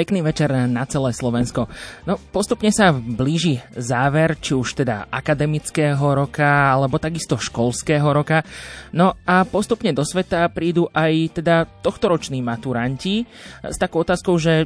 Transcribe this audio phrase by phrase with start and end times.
[0.00, 1.68] Pekný večer na celé Slovensko.
[2.08, 8.40] No, postupne sa blíži záver, či už teda akademického roka, alebo takisto školského roka.
[8.96, 13.28] No a postupne do sveta prídu aj teda tohtoroční maturanti
[13.60, 14.64] s takou otázkou, že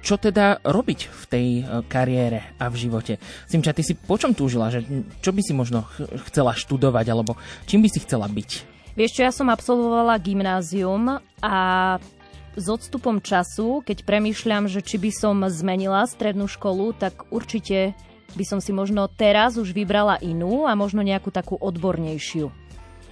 [0.00, 3.20] čo teda robiť v tej e, kariére a v živote.
[3.44, 4.72] Simča, ty si po čom túžila?
[4.72, 4.88] Že
[5.20, 5.84] čo by si možno
[6.32, 7.36] chcela študovať, alebo
[7.68, 8.50] čím by si chcela byť?
[8.96, 11.56] Vieš čo, ja som absolvovala gymnázium a
[12.52, 17.96] s odstupom času, keď premýšľam, že či by som zmenila strednú školu, tak určite
[18.32, 22.48] by som si možno teraz už vybrala inú a možno nejakú takú odbornejšiu.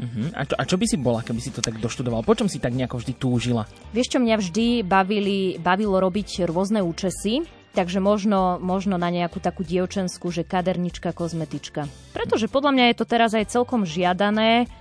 [0.01, 0.33] Uh-huh.
[0.33, 2.25] A, čo, a čo by si bola, keby si to tak doštudoval?
[2.25, 3.69] Po čom si tak nejako vždy túžila?
[3.93, 7.45] Vieš čo, mňa vždy bavili, bavilo robiť rôzne účesy,
[7.77, 11.85] takže možno, možno na nejakú takú dievčenskú, že kadernička, kozmetička.
[12.17, 14.73] Pretože podľa mňa je to teraz aj celkom žiadané,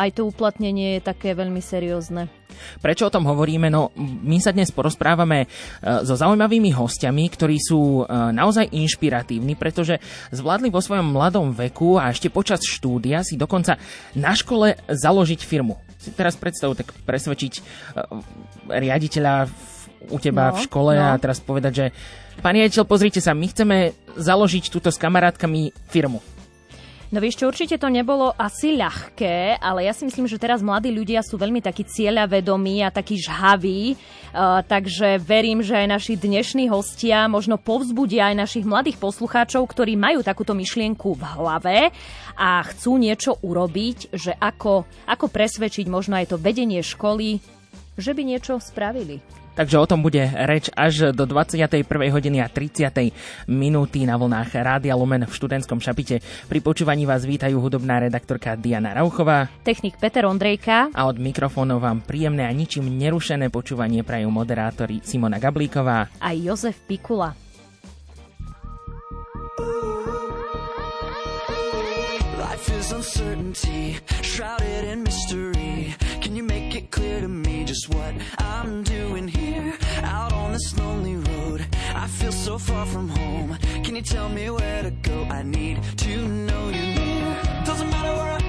[0.00, 2.32] aj to uplatnenie je také veľmi seriózne.
[2.80, 3.68] Prečo o tom hovoríme?
[3.68, 5.46] No, my sa dnes porozprávame e,
[6.04, 10.00] so zaujímavými hostiami, ktorí sú e, naozaj inšpiratívni, pretože
[10.32, 13.76] zvládli vo svojom mladom veku a ešte počas štúdia si dokonca
[14.16, 15.76] na škole založiť firmu.
[16.00, 17.60] Si teraz predstavu tak presvedčiť e,
[18.72, 19.34] riaditeľa
[20.08, 21.12] u teba no, v škole no.
[21.12, 21.86] a teraz povedať, že
[22.40, 26.24] Pani riaditeľ, pozrite sa, my chceme založiť túto s kamarátkami firmu.
[27.10, 30.94] No vieš čo, určite to nebolo asi ľahké, ale ja si myslím, že teraz mladí
[30.94, 36.70] ľudia sú veľmi takí cieľavedomí a takí žhaví, uh, takže verím, že aj naši dnešní
[36.70, 41.78] hostia možno povzbudia aj našich mladých poslucháčov, ktorí majú takúto myšlienku v hlave
[42.38, 47.42] a chcú niečo urobiť, že ako, ako presvedčiť možno aj to vedenie školy,
[47.98, 49.39] že by niečo spravili.
[49.60, 51.84] Takže o tom bude reč až do 21.
[52.08, 53.12] hodiny a 30.
[53.44, 56.24] minúty na vlnách Rádia Lumen v študentskom šapite.
[56.48, 62.00] Pri počúvaní vás vítajú hudobná redaktorka Diana Rauchová, technik Peter Ondrejka a od mikrofónov vám
[62.00, 67.36] príjemné a ničím nerušené počúvanie prajú moderátori Simona Gablíková a Jozef Pikula.
[72.40, 75.92] Life is uncertainty, shrouded in mystery.
[76.24, 79.49] Can you make it clear to me just what I'm doing here?
[82.30, 83.58] So far from home.
[83.84, 85.24] Can you tell me where to go?
[85.24, 87.42] I need to know you're near.
[87.64, 88.39] Doesn't matter where I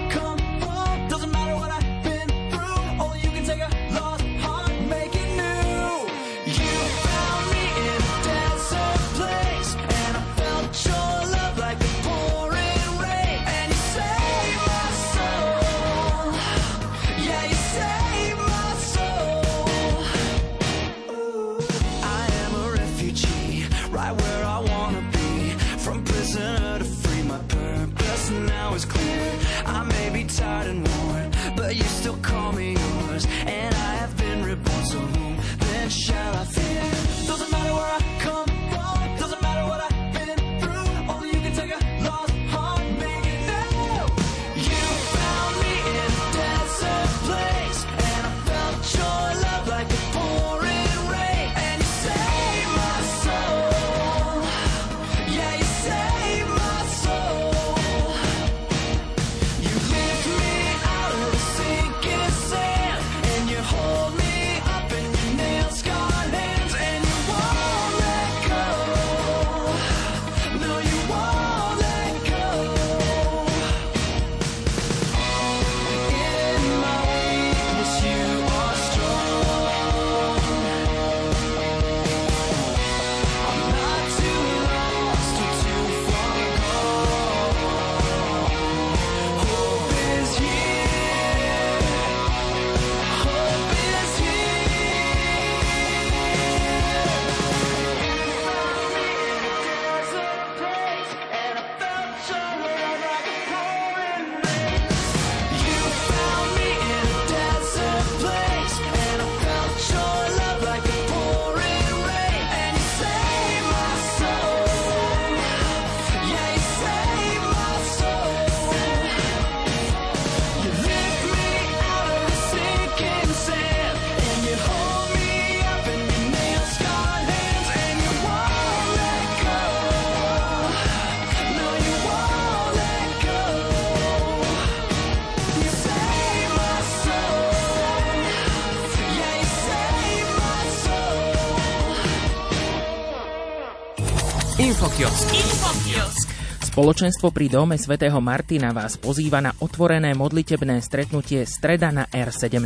[146.81, 152.57] Spoločenstvo pri dome svätého Martina vás pozýva na otvorené modlitebné stretnutie Streda na R17.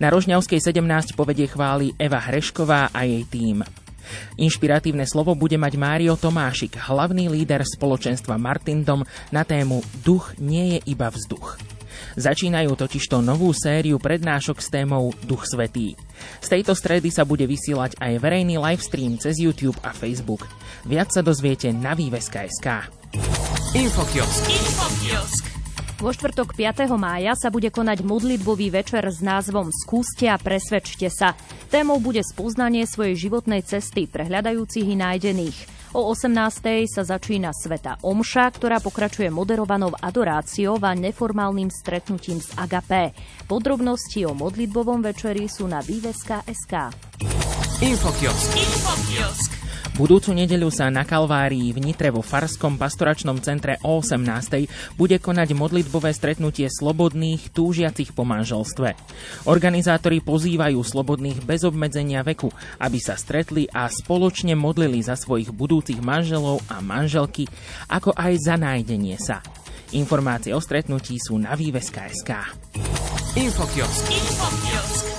[0.00, 3.60] Na Rožňavskej 17 povedie chváli Eva Hrešková a jej tým.
[4.40, 10.96] Inšpiratívne slovo bude mať Mário Tomášik, hlavný líder spoločenstva Martindom na tému Duch nie je
[10.96, 11.60] iba vzduch.
[12.16, 16.00] Začínajú totižto novú sériu prednášok s témou Duch Svetý.
[16.40, 20.48] Z tejto stredy sa bude vysielať aj verejný livestream cez YouTube a Facebook.
[20.88, 22.97] Viac sa dozviete na výveska.sk.
[23.76, 24.48] Infokiosk.
[24.48, 25.44] Infokiosk.
[26.00, 26.88] Vo štvrtok 5.
[26.96, 31.36] mája sa bude konať modlitbový večer s názvom Skúste a presvedčte sa.
[31.68, 35.58] Témou bude spoznanie svojej životnej cesty pre hľadajúcich i nájdených.
[35.92, 36.88] O 18.
[36.88, 43.12] sa začína Sveta Omša, ktorá pokračuje moderovanou adoráciou a neformálnym stretnutím s Agapé.
[43.44, 46.72] Podrobnosti o modlitbovom večeri sú na výveska.sk.
[47.84, 48.48] Infokiosk.
[48.56, 49.57] Infokiosk.
[49.98, 54.94] Budúcu nedeľu sa na Kalvárii v Nitre vo Farskom pastoračnom centre o 18.
[54.94, 58.94] bude konať modlitbové stretnutie slobodných túžiacich po manželstve.
[59.50, 62.46] Organizátori pozývajú slobodných bez obmedzenia veku,
[62.78, 67.50] aby sa stretli a spoločne modlili za svojich budúcich manželov a manželky,
[67.90, 69.42] ako aj za nájdenie sa.
[69.98, 72.30] Informácie o stretnutí sú na výveska.sk.
[73.34, 74.02] Infokiosk.
[74.14, 75.17] Infokiosk.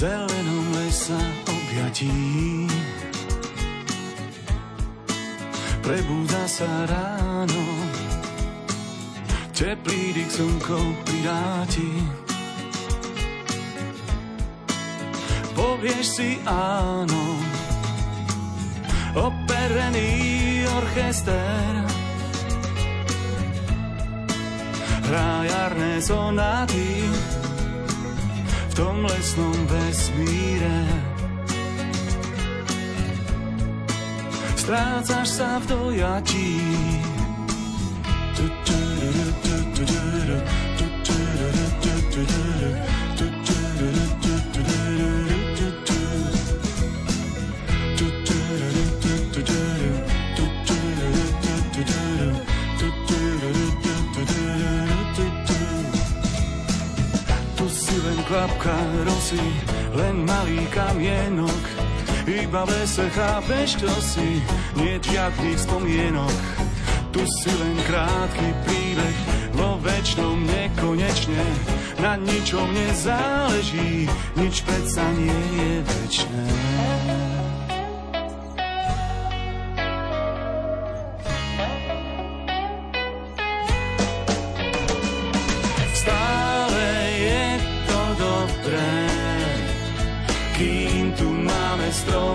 [0.00, 2.08] Zelenom lesa objatí.
[5.84, 7.64] Prebúda sa ráno.
[9.52, 11.92] Teplý dyk slnko pridáti
[15.52, 17.36] Povieš si áno
[19.14, 21.70] operený orchester.
[25.10, 27.10] Hrá jarné sonáty
[28.70, 30.78] v tom lesnom vesmíre.
[34.54, 37.09] Strácaš sa v dojatí.
[58.30, 59.42] Kvapka rosy,
[59.98, 61.64] len malý kamienok.
[62.30, 64.38] Iba v lese chápeš, čo si,
[64.78, 66.38] nie žiadnych spomienok.
[67.10, 69.18] Tu si len krátky príbeh,
[69.58, 71.42] vo väčšnom nekonečne.
[71.98, 74.06] Na ničom nezáleží,
[74.38, 75.70] nič predsa nie je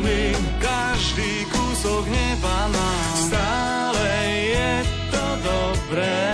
[0.06, 3.14] zlomím každý kúsok neba nám.
[3.26, 4.10] Stále
[4.54, 4.74] je
[5.10, 6.30] to dobré,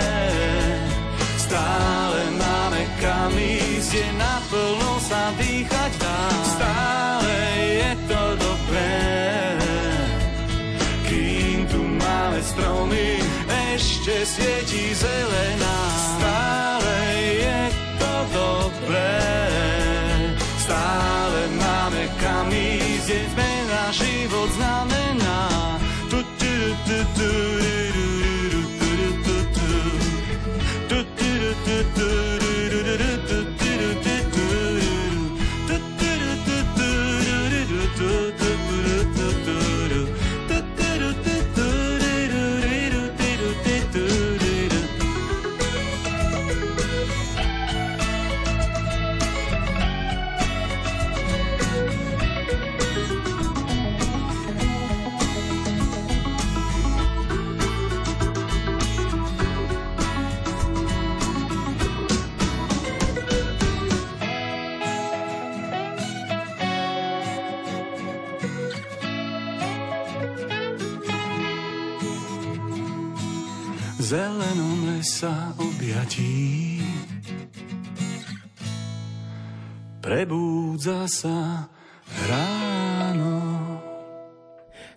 [1.40, 6.20] stále máme kam ísť, je naplno sa dýchať dá.
[6.52, 9.00] Stále je to dobré,
[11.08, 13.24] kým tu máme stromy,
[13.72, 15.71] ešte svieti zelená.
[26.84, 27.51] do, do, do.
[80.12, 81.64] Prebúdza sa
[82.28, 83.32] ráno.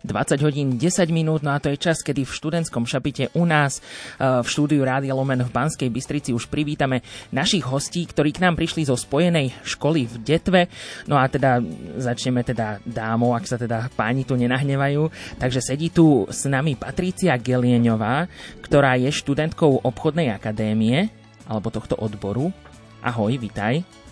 [0.04, 3.80] 20 hodín 10 minút, no a to je čas, kedy v študentskom šapite u nás
[4.20, 7.00] v štúdiu Rádia Lomen v Banskej Bystrici už privítame
[7.32, 10.62] našich hostí, ktorí k nám prišli zo spojenej školy v Detve.
[11.08, 11.64] No a teda
[11.96, 15.08] začneme teda dámou, ak sa teda páni tu nenahnevajú.
[15.40, 18.28] Takže sedí tu s nami Patrícia Gelieňová,
[18.60, 21.08] ktorá je študentkou obchodnej akadémie
[21.48, 22.52] alebo tohto odboru.
[23.00, 24.05] Ahoj, vitaj.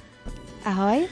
[0.63, 1.05] Ahoj.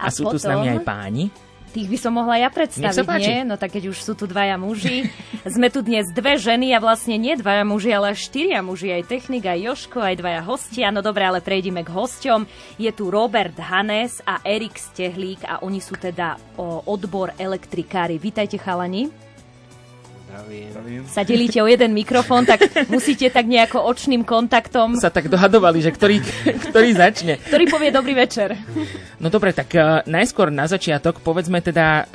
[0.00, 0.38] A, a sú potom...
[0.38, 1.30] tu s nami aj páni.
[1.70, 3.46] Tých by som mohla ja predstaviť, nie?
[3.46, 5.06] No tak keď už sú tu dvaja muži.
[5.54, 8.90] Sme tu dnes dve ženy a vlastne nie dvaja muži, ale štyria muži.
[8.90, 10.90] Aj technik, aj Joško, aj dvaja hostia.
[10.90, 12.50] No dobre, ale prejdime k hosťom.
[12.74, 18.18] Je tu Robert Hanes a Erik Stehlík a oni sú teda o, odbor elektrikári.
[18.18, 19.29] Vítajte chalani.
[20.44, 21.02] Zdravím.
[21.08, 24.96] sa delíte o jeden mikrofón, tak musíte tak nejako očným kontaktom...
[24.96, 26.22] Sa tak dohadovali, že ktorý,
[26.70, 27.36] ktorý začne.
[27.40, 28.56] Ktorý povie dobrý večer.
[29.20, 32.08] No dobre, tak uh, najskôr na začiatok povedzme teda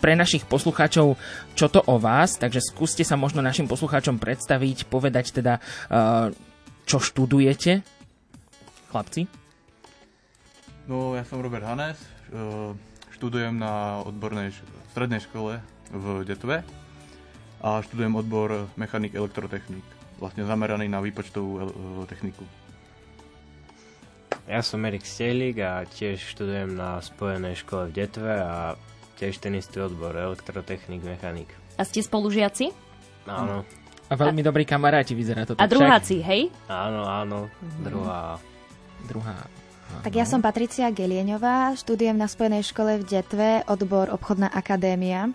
[0.00, 1.20] pre našich poslucháčov,
[1.52, 5.60] čo to o vás, takže skúste sa možno našim poslucháčom predstaviť, povedať teda,
[5.92, 6.32] uh,
[6.88, 7.84] čo študujete.
[8.88, 9.28] Chlapci?
[10.88, 12.00] No, ja som Robert Hanes,
[12.32, 12.72] uh,
[13.12, 14.56] študujem na odbornej
[14.96, 15.60] strednej škole
[15.92, 16.64] v Detve
[17.58, 19.82] a študujem odbor mechanik elektrotechnik,
[20.22, 21.62] vlastne zameraný na výpočtovú e,
[22.06, 22.46] techniku.
[24.48, 28.80] Ja som Erik Stejlík a tiež študujem na spojenej škole v Detve a
[29.20, 31.52] tiež ten istý odbor elektrotechnik, mechanik.
[31.76, 32.72] A ste spolužiaci?
[33.28, 33.66] Áno.
[34.08, 35.52] A veľmi dobrí kamaráti vyzerá to.
[35.60, 36.48] A druháci, hej?
[36.64, 37.82] Áno, áno, mhm.
[37.84, 38.22] druhá.
[39.04, 39.38] Druhá.
[39.88, 40.02] Áno.
[40.04, 45.28] Tak ja som Patricia Gelieňová, študujem na Spojenej škole v Detve, odbor obchodná akadémia.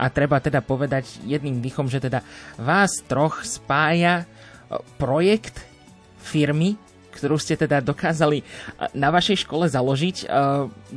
[0.00, 2.24] A treba teda povedať jedným dýchom, že teda
[2.56, 4.24] vás troch spája
[4.96, 5.60] projekt
[6.24, 6.80] firmy,
[7.12, 8.40] ktorú ste teda dokázali
[8.96, 10.24] na vašej škole založiť.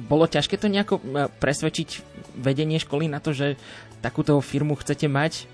[0.07, 1.03] Bolo ťažké to nejako
[1.43, 1.99] presvedčiť
[2.39, 3.59] vedenie školy na to, že
[3.99, 5.51] takúto firmu chcete mať?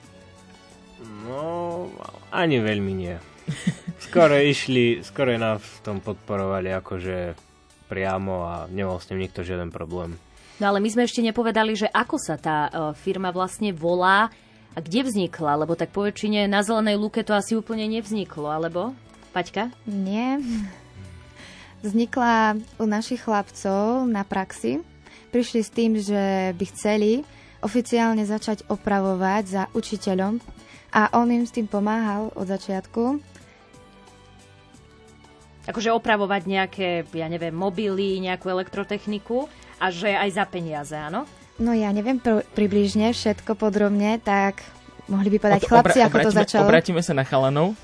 [1.25, 1.89] No,
[2.29, 3.17] ani veľmi nie.
[3.97, 7.33] Skoro išli, skoro nás v tom podporovali akože
[7.89, 10.21] priamo a nemal s tým nikto žiaden problém.
[10.59, 14.27] No ale my sme ešte nepovedali, že ako sa tá uh, firma vlastne volá
[14.75, 18.91] a kde vznikla, lebo tak poväčšine na Zelenej lúke to asi úplne nevzniklo, alebo?
[19.31, 19.71] Paťka?
[19.87, 20.43] Nie.
[21.79, 24.83] Vznikla u našich chlapcov na praxi.
[25.31, 27.23] Prišli s tým, že by chceli
[27.63, 30.43] oficiálne začať opravovať za učiteľom
[30.91, 33.23] a on im s tým pomáhal od začiatku.
[35.69, 39.45] Akože opravovať nejaké, ja neviem, mobily, nejakú elektrotechniku
[39.79, 41.23] a že aj za peniaze, áno?
[41.59, 44.63] No ja neviem pr- približne všetko podrobne, tak
[45.11, 46.67] mohli by povedať Ob, chlapci, obra- ako to začalo.
[46.67, 47.75] Obrátime sa na chalanov.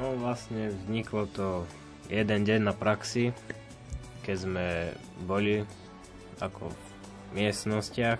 [0.00, 1.68] No vlastne vzniklo to
[2.08, 3.36] jeden deň na praxi,
[4.24, 4.66] keď sme
[5.28, 5.64] boli
[6.40, 6.78] ako v
[7.36, 8.16] miestnostiach,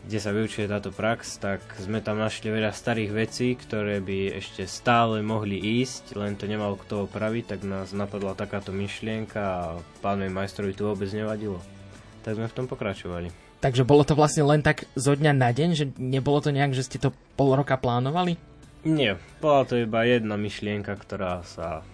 [0.00, 4.64] kde sa vyučuje táto prax, tak sme tam našli veľa starých vecí, ktoré by ešte
[4.64, 9.62] stále mohli ísť, len to nemal kto opraviť, tak nás napadla takáto myšlienka a
[10.00, 11.60] pánovi majstrovi to vôbec nevadilo
[12.20, 13.28] tak sme v tom pokračovali.
[13.60, 16.88] Takže bolo to vlastne len tak zo dňa na deň, že nebolo to nejak, že
[16.88, 18.40] ste to pol roka plánovali?
[18.80, 21.84] Nie, bola to iba jedna myšlienka, ktorá sa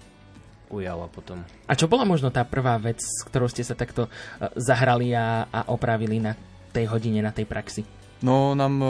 [0.70, 1.42] ujala potom.
[1.66, 4.10] A čo bola možno tá prvá vec, s ktorou ste sa takto e,
[4.58, 6.38] zahrali a, a opravili na
[6.70, 7.82] tej hodine, na tej praxi?
[8.22, 8.88] No, nám e,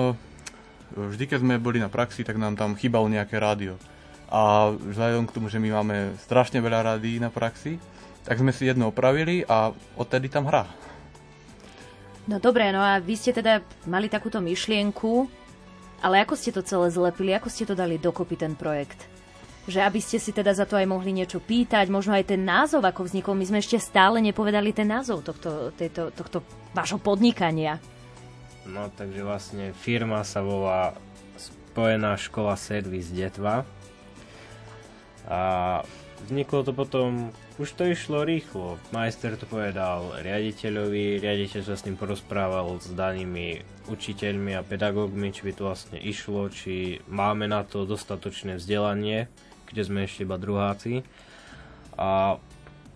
[0.96, 3.80] vždy, keď sme boli na praxi, tak nám tam chýbalo nejaké rádio.
[4.28, 7.80] A vzhľadom k tomu, že my máme strašne veľa rádií na praxi,
[8.26, 10.66] tak sme si jedno opravili a odtedy tam hrá.
[12.26, 15.30] No dobré, no a vy ste teda mali takúto myšlienku,
[16.02, 19.06] ale ako ste to celé zlepili, ako ste to dali dokopy ten projekt?
[19.70, 22.82] Že aby ste si teda za to aj mohli niečo pýtať, možno aj ten názov,
[22.82, 23.38] ako vznikol.
[23.38, 26.42] My sme ešte stále nepovedali ten názov tohto, tejto, tohto
[26.74, 27.78] vášho podnikania.
[28.66, 30.98] No takže vlastne firma sa volá
[31.38, 33.62] Spojená škola servis Detva.
[35.30, 35.82] A
[36.24, 38.80] vzniklo to potom už to išlo rýchlo.
[38.92, 45.44] Majster to povedal riaditeľovi, riaditeľ sa s ním porozprával s danými učiteľmi a pedagógmi, či
[45.48, 49.28] by to vlastne išlo, či máme na to dostatočné vzdelanie,
[49.68, 51.00] kde sme ešte iba druháci.
[51.96, 52.36] A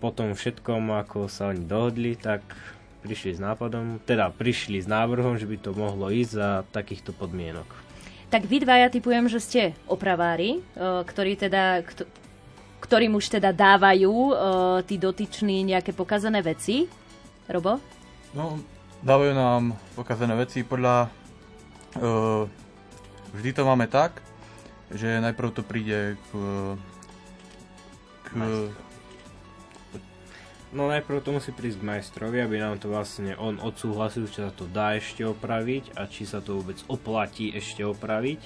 [0.00, 2.44] potom všetkom, ako sa oni dohodli, tak
[3.00, 7.68] prišli s nápadom, teda prišli s návrhom, že by to mohlo ísť za takýchto podmienok.
[8.28, 11.82] Tak vy dvaja typujem, že ste opravári, ktorí teda,
[12.80, 14.34] ktorým už teda dávajú uh,
[14.82, 16.88] tí dotyční nejaké pokazané veci.
[17.46, 17.78] Robo?
[18.32, 18.58] No,
[19.04, 19.62] dávajú nám
[19.94, 21.12] pokazané veci podľa...
[22.00, 22.48] Uh,
[23.36, 24.24] vždy to máme tak,
[24.90, 26.28] že najprv to príde k...
[28.26, 28.30] k
[30.70, 34.54] No najprv to musí prísť k majstrovi, aby nám to vlastne on odsúhlasil, či sa
[34.54, 38.38] to dá ešte opraviť a či sa to vôbec oplatí ešte opraviť.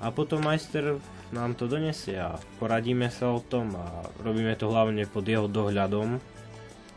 [0.00, 1.00] A potom majster
[1.32, 6.20] nám to donesie a poradíme sa o tom a robíme to hlavne pod jeho dohľadom.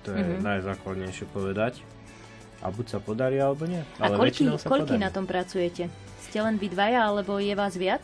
[0.05, 0.43] To je mm-hmm.
[0.43, 1.81] najzákladnejšie povedať.
[2.59, 3.79] A buď sa podarí, alebo nie.
[4.03, 5.87] A Ale koľky, koľky na tom pracujete?
[6.27, 8.03] Ste len vy dvaja, alebo je vás viac?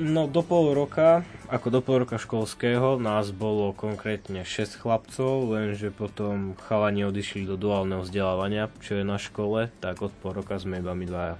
[0.00, 1.20] No do pol roka,
[1.52, 7.60] ako do pol roka školského, nás bolo konkrétne 6 chlapcov, lenže potom chalani odišli do
[7.60, 11.36] duálneho vzdelávania, čo je na škole, tak od pol roka sme iba my dvaja.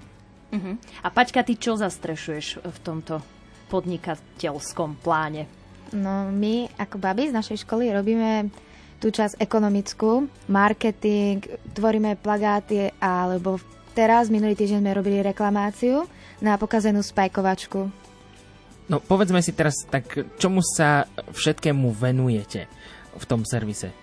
[0.53, 0.77] Uh-huh.
[1.01, 3.25] A Paťka, ty čo zastrešuješ v tomto
[3.73, 5.49] podnikateľskom pláne?
[5.97, 8.53] No my ako baby z našej školy robíme
[9.01, 11.43] tú časť ekonomickú, marketing,
[11.75, 13.59] tvoríme plagáty, alebo
[13.97, 16.07] teraz minulý týždeň sme robili reklamáciu
[16.39, 18.03] na pokazenú spajkovačku
[18.91, 22.67] No povedzme si teraz, tak čomu sa všetkému venujete
[23.15, 23.95] v tom servise?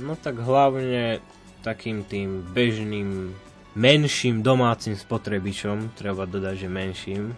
[0.00, 1.24] No tak hlavne
[1.62, 3.36] takým tým bežným
[3.80, 7.32] menším domácim spotrebičom, treba dodať, že menším.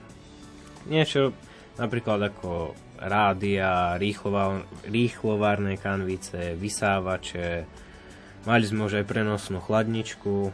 [0.90, 1.30] Niečo
[1.78, 7.62] napríklad ako rádia, rýchlovár, rýchlovárne kanvice, vysávače,
[8.42, 10.50] mali sme už aj prenosnú chladničku,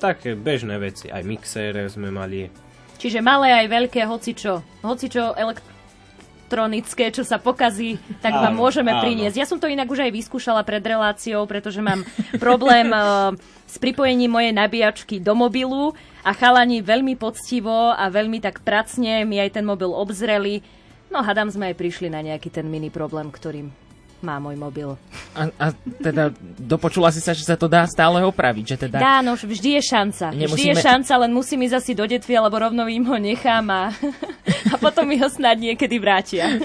[0.00, 2.48] také bežné veci, aj mixére sme mali,
[3.00, 9.00] Čiže malé aj veľké, hocičo, hocičo elektronické, čo sa pokazí, tak áno, vám môžeme áno.
[9.00, 9.40] priniesť.
[9.40, 12.04] Ja som to inak už aj vyskúšala pred reláciou, pretože mám
[12.44, 13.32] problém uh,
[13.70, 15.94] s pripojením mojej nabíjačky do mobilu
[16.26, 20.66] a chalani veľmi poctivo a veľmi tak pracne mi aj ten mobil obzreli.
[21.06, 23.70] No hadám sme aj prišli na nejaký ten mini problém, ktorým
[24.20, 24.88] má môj mobil.
[25.32, 25.66] A, a
[26.02, 26.28] teda
[26.60, 29.00] dopočula si sa, že sa to dá stále opraviť, že teda...
[29.00, 30.26] Dá, no vždy je šanca.
[30.36, 30.56] Nemusíme...
[30.56, 33.82] Vždy je šanca, len musím ísť asi do detvy, alebo rovno im ho nechám a,
[34.68, 36.60] a potom mi ho snad niekedy vrátia.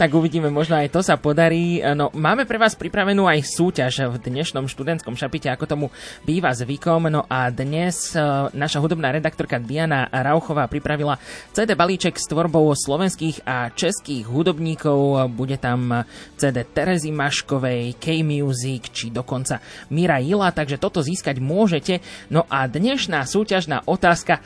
[0.00, 1.80] tak uvidíme, možno aj to sa podarí.
[1.96, 5.86] No, máme pre vás pripravenú aj súťaž v dnešnom študentskom šapite, ako tomu
[6.28, 7.08] býva zvykom.
[7.08, 8.20] No a dnes e,
[8.52, 11.16] naša hudobná redaktorka Diana Rauchová pripravila
[11.56, 15.30] CD balíček s tvorbou slovenských a českých hudobníkov.
[15.32, 16.04] Bude tam
[16.36, 19.62] CD Terezy Maškovej, K-Music či dokonca
[19.94, 22.00] Mira Jila, takže toto získať môžete.
[22.28, 24.40] No a dnešná súťažná otázka,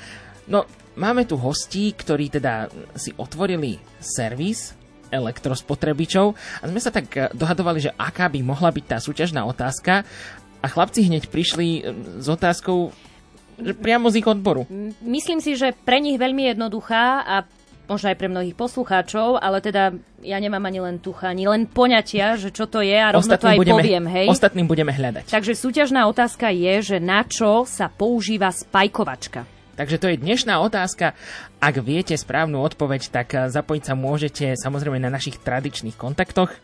[0.46, 4.76] no máme tu hostí, ktorí teda si otvorili servis
[5.12, 10.08] elektrospotrebičov a sme sa tak eh, dohadovali, že aká by mohla byť tá súťažná otázka
[10.62, 11.82] a chlapci hneď prišli eh,
[12.18, 12.92] s otázkou
[13.62, 14.64] priamo z ich odboru.
[15.04, 17.44] Myslím si, že pre nich veľmi jednoduchá a
[17.86, 19.92] možno aj pre mnohých poslucháčov, ale teda
[20.24, 23.44] ja nemám ani len tucha, ani len poňatia, že čo to je a rovno ostatným
[23.44, 24.26] to aj budeme, poviem, hej.
[24.32, 25.28] Ostatným budeme hľadať.
[25.28, 29.61] Takže súťažná otázka je, že na čo sa používa spajkovačka.
[29.82, 31.18] Takže to je dnešná otázka.
[31.58, 36.54] Ak viete správnu odpoveď, tak zapojiť sa môžete samozrejme na našich tradičných kontaktoch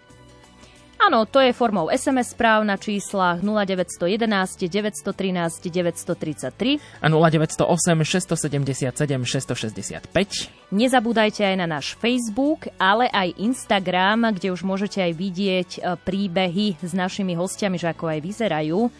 [0.99, 4.27] Áno, to je formou SMS správ na číslach 0911
[4.67, 10.75] 913 933 a 0908 677 665.
[10.75, 16.83] Nezabúdajte aj na náš Facebook, ale aj Instagram, kde už môžete aj vidieť e, príbehy
[16.83, 18.91] s našimi hostiami, že ako aj vyzerajú.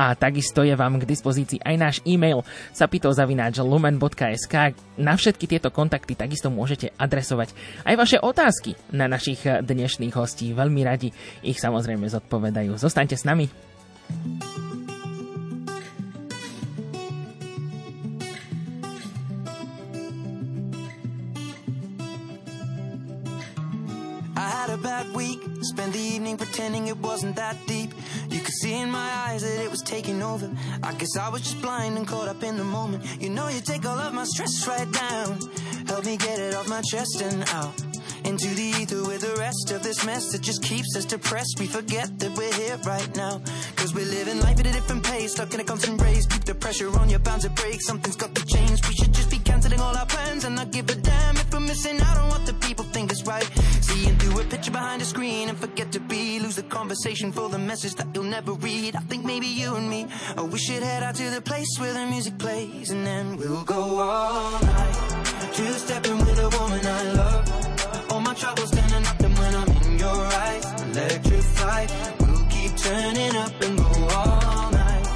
[0.00, 2.40] A takisto je vám k dispozícii aj náš e-mail
[2.72, 4.72] sapitozavináč.lumen.sk.
[4.96, 7.52] Na všetky tieto kontakty takisto môžete adresovať
[7.84, 10.56] aj vaše otázky na našich dnešných hostí.
[10.56, 11.12] Veľmi radi
[11.44, 12.80] ich samozrejme zodpovedajú.
[12.80, 13.52] Zostaňte s nami.
[24.32, 27.92] Had a bad week, spent the evening pretending it wasn't that deep.
[28.30, 30.48] You could see in my eyes that it was taking over.
[30.82, 33.04] I guess I was just blind and caught up in the moment.
[33.20, 35.38] You know, you take all of my stress right down.
[35.86, 37.74] Help me get it off my chest and out.
[38.24, 41.58] Into the ether with the rest of this mess that just keeps us depressed.
[41.58, 43.40] We forget that we're here right now.
[43.76, 46.26] Cause we're living life at a different pace, stuck in a constant race.
[46.26, 47.80] Keep the pressure on, you're bound to break.
[47.82, 48.86] Something's got to change.
[48.86, 51.29] We should just be canceling all our plans and not give a damn
[51.70, 53.48] missing out on what the people think is right.
[53.80, 56.40] Seeing through a picture behind a screen and forget to be.
[56.40, 58.96] Lose the conversation for the message that you'll never read.
[58.96, 60.00] I think maybe you and me,
[60.36, 63.62] oh, we should head out to the place where the music plays and then we'll
[63.62, 64.96] go all night.
[65.54, 67.44] Two stepping with a woman I love.
[68.10, 71.88] All my troubles standing up and when I'm in your eyes, electrified.
[72.20, 75.06] We'll keep turning up and go all night.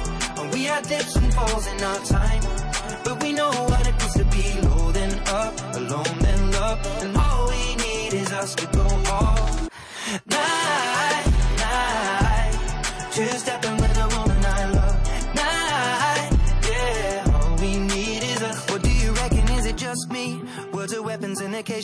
[0.53, 2.43] We had dips and falls in our time,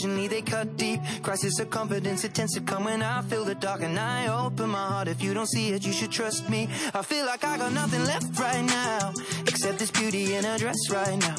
[0.01, 0.99] occasionally they cut deep.
[1.21, 4.69] Crisis of confidence, it tends to come when I feel the dark and I open
[4.69, 5.07] my heart.
[5.07, 6.67] If you don't see it, you should trust me.
[6.93, 9.13] I feel like I got nothing left right now,
[9.47, 11.35] except this beauty in her dress right now.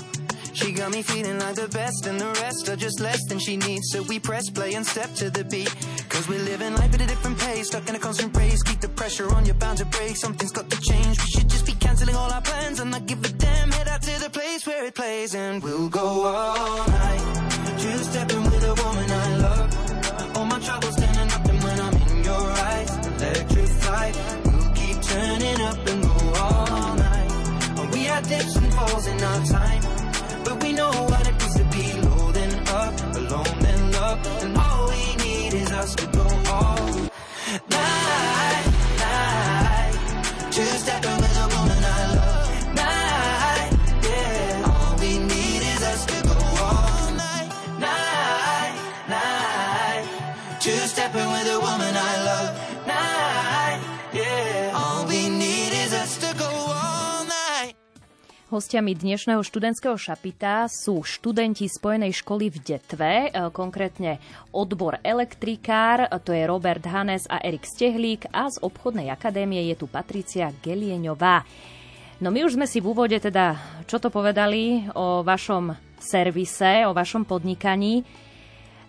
[0.53, 3.57] She got me feeling like the best, and the rest are just less than she
[3.57, 3.89] needs.
[3.91, 5.75] So we press play and step to the beat.
[6.13, 8.63] Cause we're living life at a different pace, stuck in a constant race.
[8.63, 10.15] Keep the pressure on, you're bound to break.
[10.15, 11.19] Something's got to change.
[11.19, 13.73] We should just be cancelling all our plans and not give a damn.
[13.73, 17.25] Head out to the place where it plays, and we'll go all night.
[17.81, 20.37] Two stepping with a woman I love.
[20.37, 24.15] All my troubles standing up, and when I'm in your eyes, electrified.
[24.45, 27.91] We'll keep turning up and go all night.
[27.95, 29.83] We had dips and falls in our time.
[30.45, 34.62] But we know what it means to be low then up, alone then love.
[35.83, 36.77] Us to go all
[37.71, 38.67] night,
[39.03, 40.53] night.
[40.53, 41.62] Two stepping with a
[58.53, 64.21] Hostiami dnešného študentského šapita sú študenti Spojenej školy v Detve, e, konkrétne
[64.53, 69.89] odbor elektrikár, to je Robert Hanes a Erik Stehlík a z obchodnej akadémie je tu
[69.89, 71.49] Patricia Gelieňová.
[72.21, 73.57] No my už sme si v úvode teda
[73.89, 78.05] čo to povedali o vašom servise, o vašom podnikaní.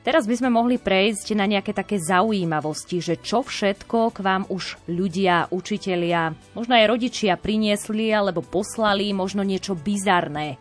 [0.04, 4.76] Teraz by sme mohli prejsť na nejaké také zaujímavosti, že čo všetko k vám už
[4.92, 10.60] ľudia, učitelia, možno aj rodičia priniesli alebo poslali, možno niečo bizarné.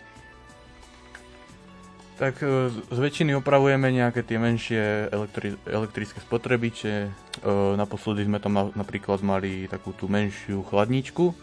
[2.22, 6.94] Tak e, z väčšiny opravujeme nejaké tie menšie elektri- elektrické spotrebiče.
[7.02, 7.10] E,
[7.74, 11.34] Naposledy sme tam na- napríklad mali takú tú menšiu chladničku.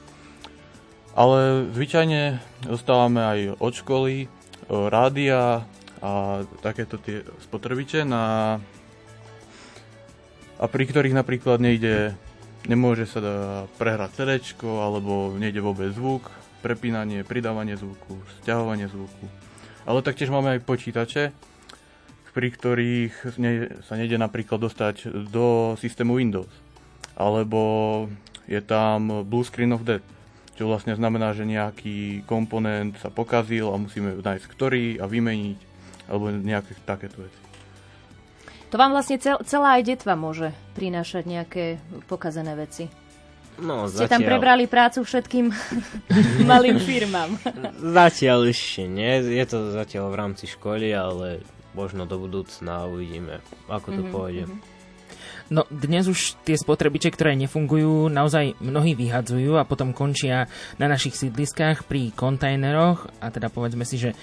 [1.20, 4.28] Ale zvyčajne dostávame aj od školy e,
[4.72, 5.68] rádia
[6.00, 8.56] a takéto tie spotrebiče, na,
[10.60, 12.16] a pri ktorých napríklad nejde,
[12.68, 13.38] nemôže sa dá
[13.80, 14.30] prehrať CD,
[14.64, 19.26] alebo nejde vôbec zvuk, prepínanie, pridávanie zvuku, stiahovanie zvuku.
[19.88, 21.24] Ale taktiež máme aj počítače,
[22.30, 23.36] pri ktorých
[23.84, 26.52] sa nejde napríklad dostať do systému Windows.
[27.20, 28.08] Alebo
[28.48, 30.06] je tam Blue Screen of Death,
[30.56, 35.69] čo vlastne znamená, že nejaký komponent sa pokazil a musíme nájsť ktorý a vymeniť,
[36.10, 37.40] alebo nejaké takéto veci.
[38.70, 41.66] To vám vlastne cel, celá aj detva môže prinášať nejaké
[42.06, 42.86] pokazené veci.
[43.60, 45.52] No, Ste tam prebrali prácu všetkým
[46.52, 47.36] malým firmám.
[47.76, 51.44] Zatiaľ ešte nie, je to zatiaľ v rámci školy, ale
[51.74, 54.44] možno do budúcna uvidíme, ako to Mhm, pôjde.
[55.50, 60.46] No dnes už tie spotrebiče, ktoré nefungujú, naozaj mnohí vyhadzujú a potom končia
[60.78, 64.14] na našich sídliskách pri kontajneroch a teda povedzme si, že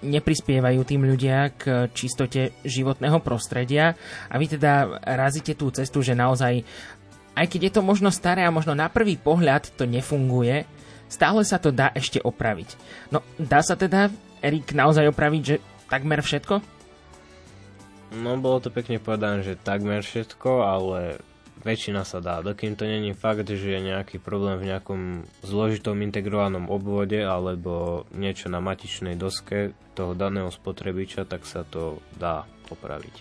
[0.00, 3.92] neprispievajú tým ľudia k čistote životného prostredia
[4.32, 6.64] a vy teda razíte tú cestu, že naozaj
[7.36, 10.64] aj keď je to možno staré a možno na prvý pohľad to nefunguje,
[11.12, 12.80] stále sa to dá ešte opraviť.
[13.12, 14.08] No dá sa teda,
[14.40, 15.56] Erik, naozaj opraviť, že
[15.92, 16.79] takmer všetko?
[18.10, 21.22] No, bolo to pekne povedané, že takmer všetko, ale
[21.60, 22.40] väčšina sa dá.
[22.40, 25.00] Dokým to není fakt, že je nejaký problém v nejakom
[25.40, 32.42] zložitom integrovanom obvode alebo niečo na matičnej doske toho daného spotrebiča, tak sa to dá
[32.66, 33.14] opraviť.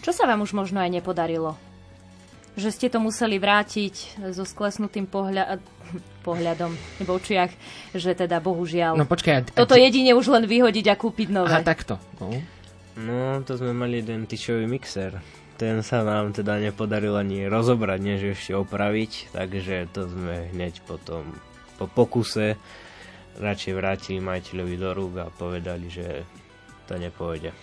[0.00, 1.54] Čo sa vám už možno aj nepodarilo?
[2.58, 3.94] Že ste to museli vrátiť
[4.28, 5.62] so sklesnutým pohľa-
[6.26, 7.50] pohľadom v očiach,
[7.94, 8.98] že teda bohužiaľ.
[8.98, 11.54] No počkaj, a- a- Toto jedine už len vyhodiť a kúpiť nové.
[11.54, 11.96] Aha, takto.
[12.18, 12.34] No.
[12.98, 15.22] No, to sme mali jeden tyčový mixer.
[15.58, 21.34] Ten sa nám teda nepodarilo ani rozobrať, než ešte opraviť, takže to sme hneď potom
[21.78, 22.58] po pokuse
[23.38, 26.26] radšej vrátili majiteľovi do rúk a povedali, že
[26.90, 27.54] to nepôjde.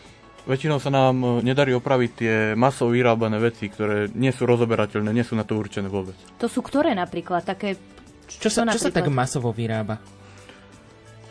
[0.46, 5.26] Väčšinou sa nám e, nedarí opraviť tie masovo vyrábané veci, ktoré nie sú rozoberateľné, nie
[5.26, 6.16] sú na to určené vôbec.
[6.38, 7.44] To sú ktoré napríklad?
[7.44, 7.76] Také...
[8.30, 10.02] Čo sa, čo sa tak masovo vyrába?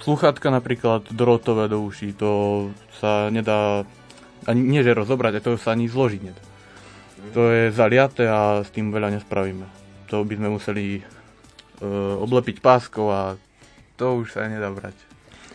[0.05, 2.69] Sluchátka napríklad drotové do uší, to
[3.01, 3.89] sa nedá,
[4.45, 6.43] ani nie že rozobrať, a to sa ani zložiť nedá.
[7.33, 9.65] To je zaliaté a s tým veľa nespravíme.
[10.13, 11.03] To by sme museli e,
[12.21, 13.41] oblepiť páskou a
[13.97, 15.14] to už sa nedá brať.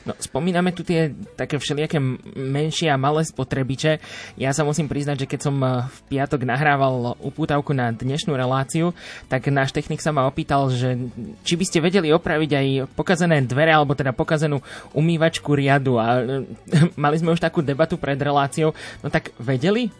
[0.09, 2.01] No, spomíname tu tie také všelijaké
[2.33, 4.01] menšie a malé spotrebiče.
[4.41, 8.97] Ja sa musím priznať, že keď som eh, v piatok nahrával upútavku na dnešnú reláciu,
[9.29, 10.97] tak náš technik sa ma opýtal, že
[11.45, 12.67] či by ste vedeli opraviť aj
[12.97, 14.65] pokazené dvere, alebo teda pokazenú
[14.97, 16.01] umývačku riadu.
[16.01, 18.73] A eh, mali sme už takú debatu pred reláciou.
[19.05, 19.93] No tak vedeli?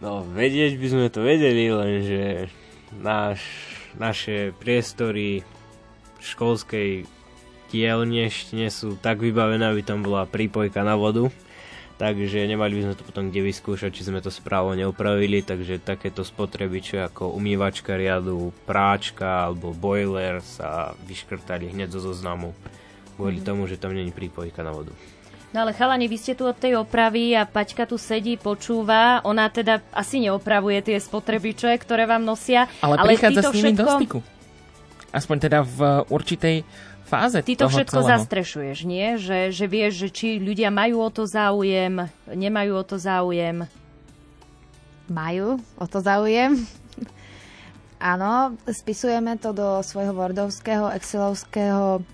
[0.00, 2.48] No, vedieť by sme to vedeli, lenže
[3.04, 3.44] náš,
[4.00, 5.44] naše priestory
[6.24, 7.17] školskej
[7.68, 11.28] dielne ešte nie sú tak vybavené, aby tam bola prípojka na vodu.
[11.98, 16.22] takže nemali by sme to potom kde vyskúšať, či sme to správne neopravili, takže takéto
[16.22, 22.54] spotrebiče ako umývačka riadu, práčka alebo boiler sa vyškrtali hneď zo zoznamu
[23.18, 24.94] kvôli tomu, že tam není prípojka na vodu.
[25.48, 29.24] No ale chalani, vy ste tu od tej opravy a Paťka tu sedí, počúva.
[29.26, 32.70] Ona teda asi neopravuje tie spotrebiče, ktoré vám nosia.
[32.84, 34.18] Ale, ale prichádza s nimi do všetko, styku.
[35.08, 36.62] Aspoň teda v určitej
[37.08, 38.10] fáze Ty to toho všetko celého.
[38.12, 39.16] zastrešuješ, nie?
[39.16, 43.64] Že, že vieš, že či ľudia majú o to záujem, nemajú o to záujem.
[45.08, 46.60] Majú o to záujem.
[48.12, 52.04] Áno, spisujeme to do svojho Wordovského, Excelovského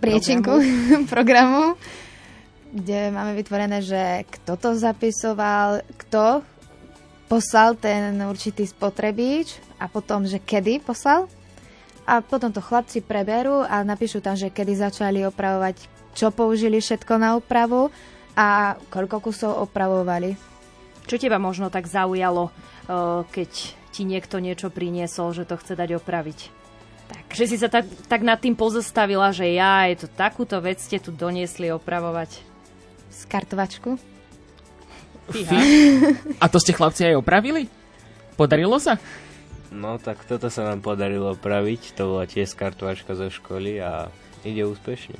[0.00, 0.56] priečinku
[1.12, 1.76] programu,
[2.72, 6.40] kde máme vytvorené, že kto to zapisoval, kto
[7.28, 11.30] poslal ten určitý spotrebič a potom, že kedy poslal.
[12.08, 15.76] A potom to chlapci preberú a napíšu tam, že kedy začali opravovať,
[16.16, 17.92] čo použili všetko na opravu
[18.34, 20.34] a koľko kusov opravovali.
[21.06, 23.50] Čo teba možno tak zaujalo, eh, keď
[23.90, 26.38] ti niekto niečo priniesol, že to chce dať opraviť?
[27.10, 27.24] Tak.
[27.34, 31.02] Že si sa tak, tak nad tým pozastavila, že ja, je to takúto vec ste
[31.02, 32.38] tu doniesli opravovať.
[33.10, 33.98] Skartovačku.
[35.30, 35.58] Fíha.
[36.38, 37.66] A to ste chlapci aj opravili?
[38.38, 38.98] Podarilo sa?
[39.70, 44.10] No tak toto sa nám podarilo opraviť, to bola tiež kartovačka zo školy a
[44.42, 45.18] ide úspešne.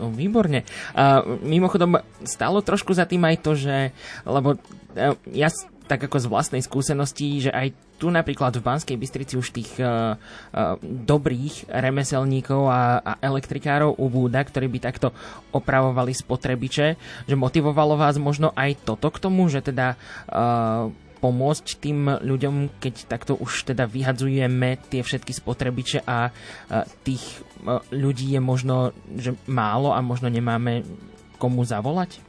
[0.00, 0.66] No výborne.
[0.96, 3.94] A mimochodom, stalo trošku za tým aj to, že,
[4.26, 4.58] lebo
[4.96, 5.52] e, ja
[5.84, 10.16] tak ako z vlastnej skúsenosti, že aj tu napríklad v Banskej Bystrici už tých uh,
[10.16, 15.12] uh, dobrých remeselníkov a, a elektrikárov ubúda, ktorí by takto
[15.52, 16.86] opravovali spotrebiče,
[17.28, 19.94] že motivovalo vás možno aj toto k tomu, že teda
[20.32, 20.88] uh,
[21.22, 26.34] pomôcť tým ľuďom, keď takto už teda vyhadzujeme tie všetky spotrebiče a,
[27.02, 27.22] tých
[27.64, 30.84] a, ľudí je možno, že málo a možno nemáme
[31.38, 32.20] komu zavolať?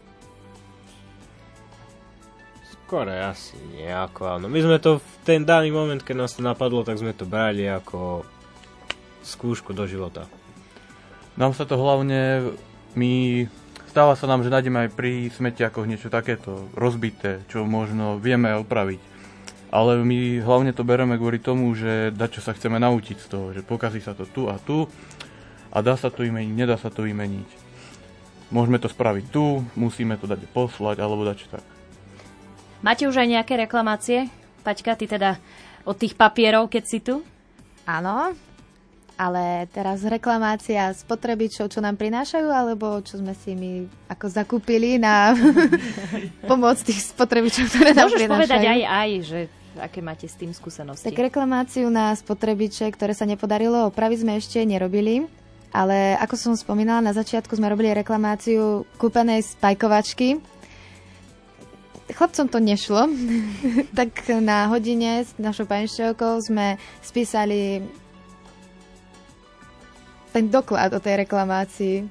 [2.86, 4.46] Skoro asi nejako, áno.
[4.46, 7.66] My sme to v ten daný moment, keď nás to napadlo, tak sme to brali
[7.66, 8.22] ako
[9.26, 10.30] skúšku do života.
[11.34, 12.54] Nám sa to hlavne,
[12.94, 13.44] my,
[13.96, 19.00] stáva sa nám, že nájdeme aj pri smetiakoch niečo takéto rozbité, čo možno vieme opraviť.
[19.72, 23.64] Ale my hlavne to bereme kvôli tomu, že dačo sa chceme naučiť z toho, že
[23.64, 24.92] pokazí sa to tu a tu
[25.72, 27.48] a dá sa to vymeniť, nedá sa to vymeniť.
[28.52, 31.64] Môžeme to spraviť tu, musíme to dať poslať alebo dačo tak.
[32.84, 34.28] Máte už aj nejaké reklamácie?
[34.68, 35.40] Paťka, ty teda
[35.88, 37.24] od tých papierov, keď si tu?
[37.88, 38.36] Áno,
[39.16, 45.32] ale teraz reklamácia spotrebičov, čo nám prinášajú, alebo čo sme si my ako zakúpili na
[46.52, 48.36] pomoc tých spotrebičov, ktoré nám Môžeš prinášajú.
[48.36, 49.40] povedať aj aj, že
[49.80, 51.08] aké máte s tým skúsenosti.
[51.08, 55.28] Tak reklamáciu na spotrebiče, ktoré sa nepodarilo opraviť, sme ešte nerobili.
[55.76, 60.40] Ale ako som spomínala, na začiatku sme robili reklamáciu kúpenej spajkovačky.
[62.16, 63.12] Chlapcom to nešlo,
[64.00, 67.84] tak na hodine s našou pani sme spísali
[70.36, 72.04] ten doklad o tej reklamácii.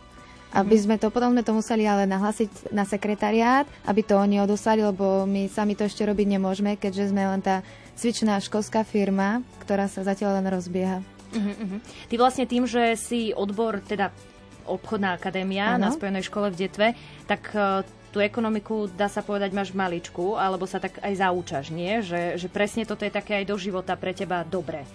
[0.54, 4.86] Aby sme to, potom sme to museli ale nahlasiť na sekretariát, aby to oni odoslali,
[4.86, 7.66] lebo my sami to ešte robiť nemôžeme, keďže sme len tá
[7.98, 11.02] cvičná školská firma, ktorá sa zatiaľ len rozbieha.
[11.34, 11.82] Uh-huh.
[12.06, 14.14] Ty vlastne tým, že si odbor, teda
[14.62, 15.82] obchodná akadémia Áno.
[15.82, 16.88] na Spojenej škole v Detve,
[17.26, 17.82] tak uh,
[18.14, 21.98] tú ekonomiku, dá sa povedať, máš maličku, alebo sa tak aj zaučaš, nie?
[21.98, 24.86] Že, že presne toto je také aj do života pre teba dobré.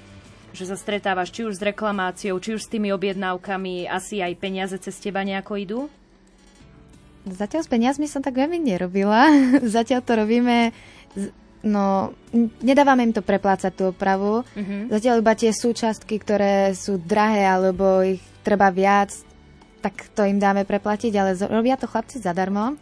[0.53, 4.75] Že sa stretávaš či už s reklamáciou, či už s tými objednávkami, asi aj peniaze
[4.81, 5.79] cez teba nejako idú?
[7.29, 9.29] Zatiaľ s peniazmi som tak veľmi nerobila.
[9.77, 10.73] Zatiaľ to robíme...
[11.59, 12.15] No,
[12.63, 14.47] nedávame im to preplácať tú opravu.
[14.55, 14.89] Mhm.
[14.95, 19.11] Zatiaľ iba tie súčastky, ktoré sú drahé alebo ich treba viac,
[19.79, 22.75] tak to im dáme preplatiť, ale robia to chlapci zadarmo,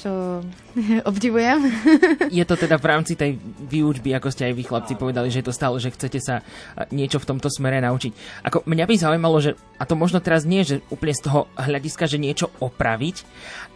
[0.00, 0.40] čo
[1.10, 1.60] obdivujem.
[2.40, 3.36] Je to teda v rámci tej
[3.68, 6.88] výučby, ako ste aj vy chlapci povedali, že je to stále, že chcete sa a,
[6.88, 8.42] niečo v tomto smere naučiť.
[8.48, 12.08] Ako mňa by zaujímalo, že, a to možno teraz nie, že úplne z toho hľadiska,
[12.08, 13.16] že niečo opraviť,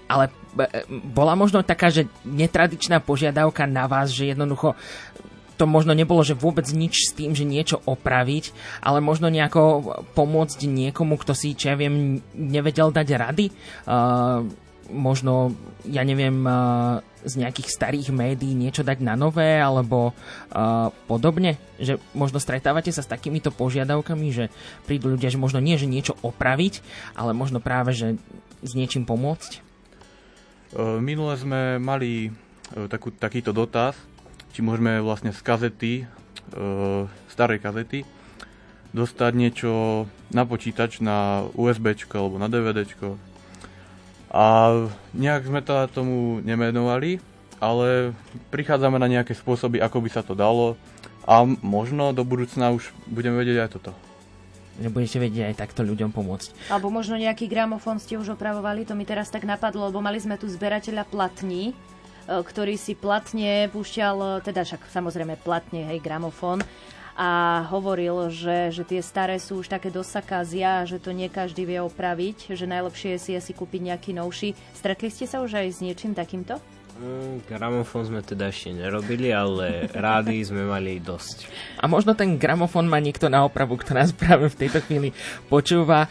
[0.09, 4.73] ale e, e, bola možno taká, že netradičná požiadavka na vás, že jednoducho
[5.55, 8.51] to možno nebolo, že vôbec nič s tým, že niečo opraviť,
[8.83, 13.47] ale možno nejako pomôcť niekomu, kto si, čo ja viem, nevedel dať rady.
[13.87, 14.51] Uh,
[14.93, 15.57] možno,
[15.89, 21.57] ja neviem, uh, z nejakých starých médií niečo dať na nové, alebo uh, podobne.
[21.81, 24.45] Že možno stretávate sa s takýmito požiadavkami, že
[24.85, 26.85] prídu ľudia, že možno nie, že niečo opraviť,
[27.17, 28.21] ale možno práve, že
[28.65, 29.53] s niečím pomôcť.
[29.53, 29.61] E,
[30.99, 32.33] Minule sme mali
[32.89, 33.95] takú, takýto dotaz,
[34.57, 36.05] či môžeme vlastne z kazety, e,
[37.29, 38.09] starej kazety,
[38.97, 39.71] dostať niečo
[40.33, 42.87] na počítač, na USB alebo na DVD.
[44.35, 44.75] A
[45.15, 47.23] nejak sme to tomu nemenovali,
[47.63, 48.11] ale
[48.51, 50.75] prichádzame na nejaké spôsoby, ako by sa to dalo
[51.23, 53.93] a možno do budúcna už budeme vedieť aj toto.
[54.83, 56.67] Že budete vedieť aj takto ľuďom pomôcť.
[56.67, 60.35] Alebo možno nejaký gramofón ste už opravovali, to mi teraz tak napadlo, lebo mali sme
[60.35, 61.75] tu zberateľa platní, e,
[62.27, 66.59] ktorý si platne púšťal, teda však samozrejme platne, hej, gramofón,
[67.15, 71.79] a hovoril, že, že tie staré sú už také dosakázia, že to nie každý vie
[71.79, 74.59] opraviť, že najlepšie je si asi kúpiť nejaký novší.
[74.75, 76.59] Stretli ste sa už aj s niečím takýmto?
[77.05, 81.53] Mm, gramofón sme teda ešte nerobili, ale rádi sme mali dosť.
[81.77, 85.13] A možno ten gramofón má niekto na opravu, kto nás práve v tejto chvíli
[85.53, 86.09] počúva.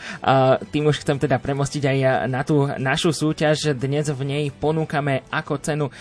[0.69, 1.97] Tým už chcem teda premostiť aj
[2.29, 3.73] na tú našu súťaž.
[3.73, 5.93] Dnes v nej ponúkame ako cenu e,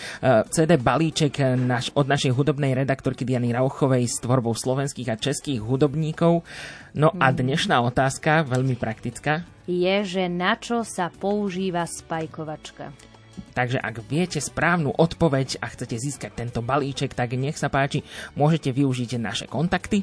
[0.53, 6.45] CD balíček naš, od našej hudobnej redaktorky Diany Rauchovej s tvorbou slovenských a českých hudobníkov.
[6.93, 7.35] No a mm.
[7.41, 9.41] dnešná otázka, veľmi praktická.
[9.65, 13.12] Je, že na čo sa používa spajkovačka?
[13.53, 18.01] Takže ak viete správnu odpoveď a chcete získať tento balíček, tak nech sa páči,
[18.33, 20.01] môžete využiť naše kontakty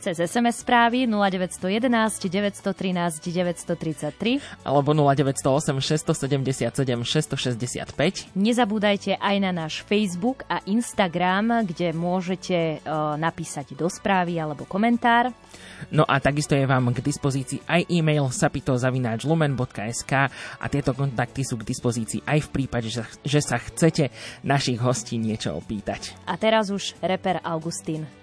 [0.00, 8.32] cez SMS správy 0911 913 933 alebo 0908 677 665.
[8.32, 15.36] Nezabúdajte aj na náš Facebook a Instagram, kde môžete uh, napísať do správy alebo komentár.
[15.92, 20.12] No a takisto je vám k dispozícii aj e-mail sapitozavináčlumen.sk
[20.60, 24.12] a tieto kontakty sú k dispozícii aj v prípade, že, že sa chcete
[24.44, 26.16] našich hostí niečo opýtať.
[26.24, 28.19] A teraz už reper Augustín.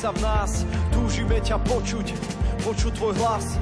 [0.00, 0.64] Sa v nás,
[0.96, 2.16] túžime ťa počuť,
[2.64, 3.60] počuť tvoj hlas.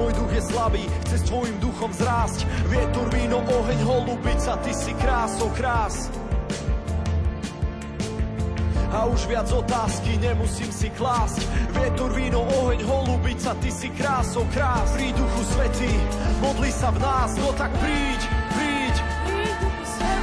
[0.00, 2.48] Môj duch je slabý, chce s tvojim duchom zrásť.
[2.72, 6.08] Vietor, víno, oheň, holubica, ty si krásou krás.
[8.96, 11.44] A už viac otázky nemusím si klásť.
[11.76, 14.88] Vietor, víno, oheň, holubica, ty si krásou krás.
[14.96, 15.92] Prí duchu svetý,
[16.40, 18.20] modli sa v nás, no tak príď,
[18.56, 18.96] príď.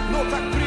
[0.10, 0.61] No tak príď.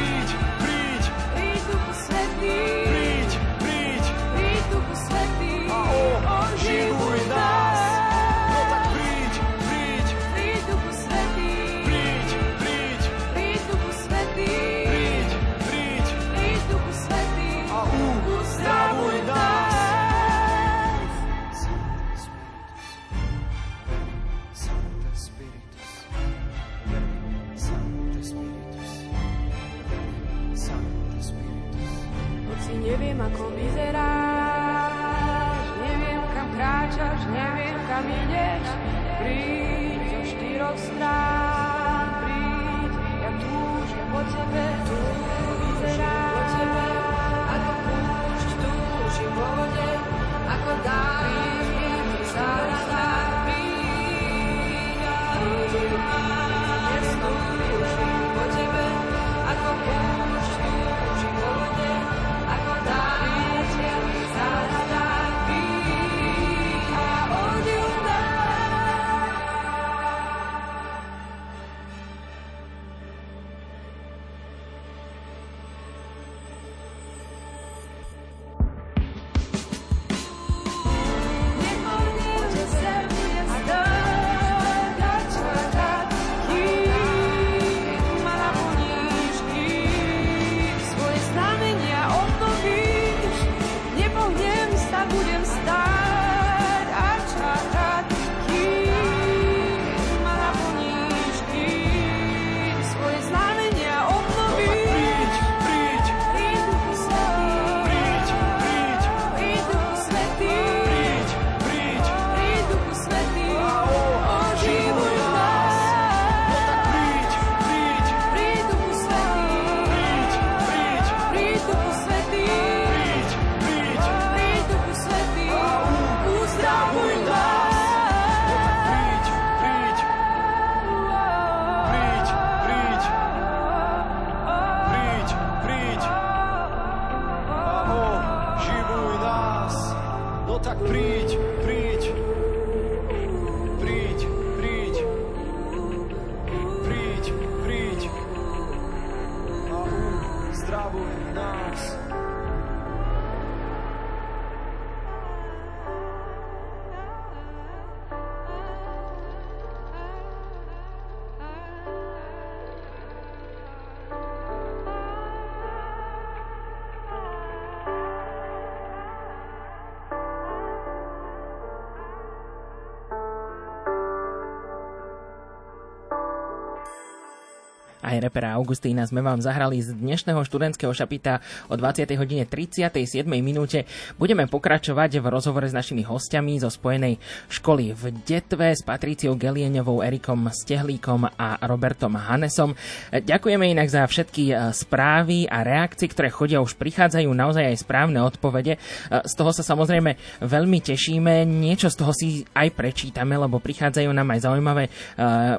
[178.15, 182.07] Aj repera Augustína sme vám zahrali z dnešného študentského šapita o 20.
[182.15, 183.27] hodine 37.
[183.43, 183.91] minúte.
[184.23, 187.19] Budeme pokračovať v rozhovore s našimi hostiami zo Spojenej
[187.51, 192.79] školy v Detve s Patriciou Gelieňovou, Erikom Stehlíkom a Robertom Hanesom.
[193.11, 196.63] Ďakujeme inak za všetky e, správy a reakcie, ktoré chodia.
[196.63, 198.79] Už prichádzajú naozaj aj správne odpovede.
[198.79, 201.43] E, Z toho sa samozrejme veľmi tešíme.
[201.51, 204.91] Niečo z toho si aj prečítame, lebo prichádzajú nám aj zaujímavé e,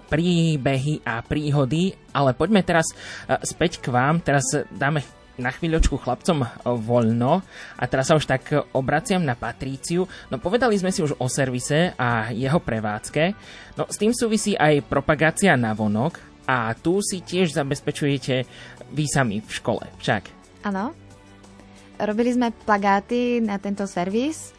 [0.07, 2.04] príbehy a príhody.
[2.15, 2.95] Ale poďme teraz e,
[3.43, 4.23] späť k vám.
[4.23, 5.03] Teraz dáme
[5.35, 7.43] na chvíľočku chlapcom voľno
[7.75, 10.07] a teraz sa už tak obraciam na Patríciu.
[10.31, 13.23] No povedali sme si už o servise a jeho prevádzke.
[13.75, 18.47] No s tým súvisí aj propagácia na vonok a tu si tiež zabezpečujete
[18.95, 20.31] vy sami v škole, však.
[20.63, 20.93] Áno.
[21.95, 24.51] Robili sme plagáty na tento servis.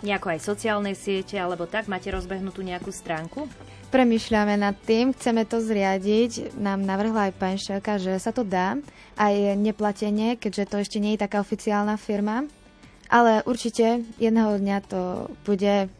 [0.00, 1.84] Nejako aj sociálne siete, alebo tak?
[1.84, 3.44] Máte rozbehnutú nejakú stránku?
[3.90, 6.54] Premýšľame nad tým, chceme to zriadiť.
[6.54, 8.78] Nám navrhla aj pani Šelka, že sa to dá.
[9.18, 12.46] Aj neplatenie, keďže to ešte nie je taká oficiálna firma.
[13.10, 15.90] Ale určite jedného dňa to bude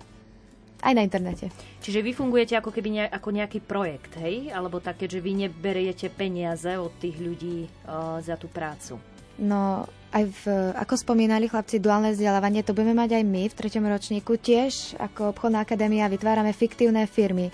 [0.80, 1.50] aj na internete.
[1.82, 4.54] Čiže vy fungujete ako keby ne, ako nejaký projekt, hej?
[4.54, 9.02] Alebo tak, keďže vy neberiete peniaze od tých ľudí uh, za tú prácu.
[9.40, 10.42] No, aj v,
[10.76, 14.36] ako spomínali chlapci, duálne vzdelávanie, to budeme mať aj my v treťom ročníku.
[14.36, 17.48] Tiež ako obchodná akadémia vytvárame fiktívne firmy.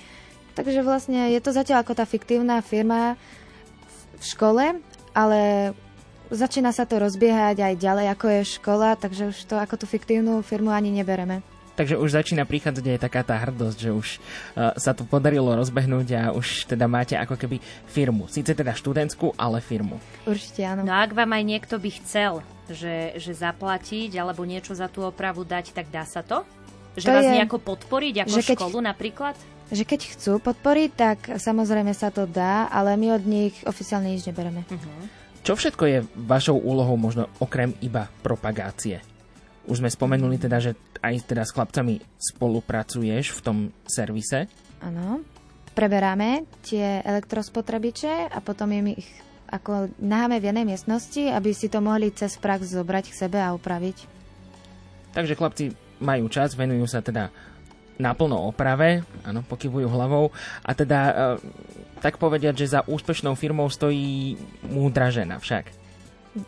[0.56, 3.20] Takže vlastne je to zatiaľ ako tá fiktívna firma
[4.16, 4.80] v škole,
[5.12, 5.40] ale
[6.32, 10.40] začína sa to rozbiehať aj ďalej, ako je škola, takže už to ako tú fiktívnu
[10.40, 11.44] firmu ani nebereme.
[11.76, 16.08] Takže už začína prichádzať aj taká tá hrdosť, že už uh, sa to podarilo rozbehnúť
[16.16, 18.32] a už teda máte ako keby firmu.
[18.32, 20.00] Sice teda študentskú, ale firmu.
[20.24, 20.88] Určite áno.
[20.88, 22.40] No a ak vám aj niekto by chcel,
[22.72, 26.48] že, že zaplatiť alebo niečo za tú opravu dať, tak dá sa to?
[26.96, 29.36] Že To vás je- nejako podporiť, ako že keď- školu napríklad?
[29.66, 34.30] Že keď chcú podporiť, tak samozrejme sa to dá, ale my od nich oficiálne nič
[34.30, 34.62] nebereme.
[35.42, 39.02] Čo všetko je vašou úlohou možno okrem iba propagácie?
[39.66, 43.56] Už sme spomenuli teda, že aj teda s chlapcami spolupracuješ v tom
[43.86, 44.46] servise.
[44.78, 45.22] Áno.
[45.74, 49.10] Preberáme tie elektrospotrebiče a potom im ich
[49.46, 53.54] ako naháme v jednej miestnosti, aby si to mohli cez prax zobrať k sebe a
[53.54, 54.06] upraviť.
[55.14, 55.64] Takže chlapci
[56.02, 57.30] majú čas, venujú sa teda
[57.96, 60.32] naplno oprave, áno, pokyvujú hlavou
[60.62, 61.12] a teda e,
[62.04, 64.36] tak povediať, že za úspešnou firmou stojí
[64.68, 65.72] múdra žena však.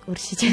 [0.05, 0.47] určite.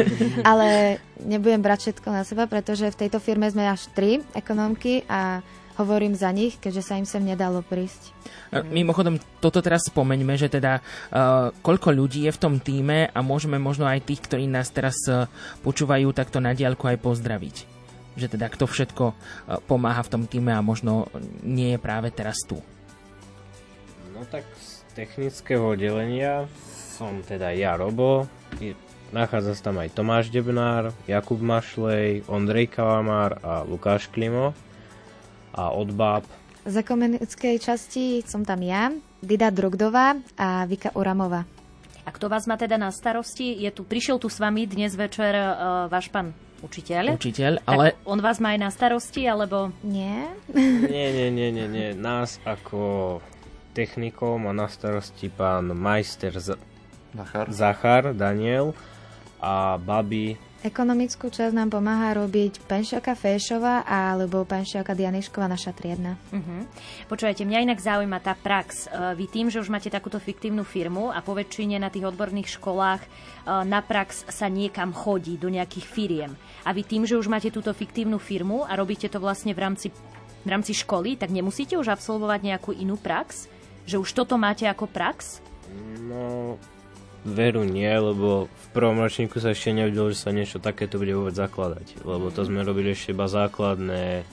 [0.48, 5.40] Ale nebudem brať všetko na seba, pretože v tejto firme sme až tri ekonomky a
[5.74, 8.14] hovorím za nich, keďže sa im sem nedalo prísť.
[8.54, 13.18] E, Mimochodom, toto teraz spomeňme, že teda uh, koľko ľudí je v tom týme a
[13.24, 15.26] môžeme možno aj tých, ktorí nás teraz uh,
[15.66, 17.73] počúvajú, takto na diaľku aj pozdraviť.
[18.14, 19.14] Že teda kto všetko uh,
[19.66, 21.10] pomáha v tom týme a možno
[21.42, 22.62] nie je práve teraz tu.
[24.14, 26.46] No tak z technického oddelenia
[26.94, 28.30] som teda ja Robo,
[29.10, 34.54] nachádza sa tam aj Tomáš Debnár, Jakub Mašlej, Ondrej Kalamár a Lukáš Klimo.
[35.54, 36.26] A od báb
[36.66, 38.90] Z ekonomickej časti som tam ja,
[39.22, 41.46] Dida Drogdová a Vika Uramová.
[42.04, 43.54] A kto vás má teda na starosti?
[43.54, 46.34] Je tu, prišiel tu s vami dnes večer uh, váš pán
[46.64, 47.14] učiteľ.
[47.14, 49.68] Učiteľ, Tak ale on vás má aj na starosti, alebo...
[49.84, 50.32] Nie.
[50.90, 51.88] Nie, nie, nie, nie, nie.
[51.92, 53.20] Nás ako
[53.76, 56.56] technikov má na starosti pán majster Z-
[57.12, 57.46] Zachar.
[57.52, 58.72] Zachar Daniel
[59.38, 66.16] a babi Ekonomickú časť nám pomáha robiť Penšoka Féšová alebo Penšoka Dianišková, naša triedna.
[66.32, 66.64] Uh-huh.
[67.04, 68.88] Počúvajte, mňa inak zaujíma tá prax.
[68.88, 72.56] E, Vy tým, že už máte takúto fiktívnu firmu a po väčšine na tých odborných
[72.56, 73.08] školách e,
[73.68, 76.32] na prax sa niekam chodí do nejakých firiem.
[76.64, 79.92] A vy tým, že už máte túto fiktívnu firmu a robíte to vlastne v rámci,
[79.92, 83.52] v rámci školy, tak nemusíte už absolvovať nejakú inú prax?
[83.84, 85.44] Že už toto máte ako prax?
[86.08, 86.56] No,
[87.24, 91.34] veru nie, lebo v prvom ročníku sa ešte nevedelo, že sa niečo takéto bude vôbec
[91.34, 92.04] zakladať.
[92.04, 94.28] Lebo to sme robili ešte iba základné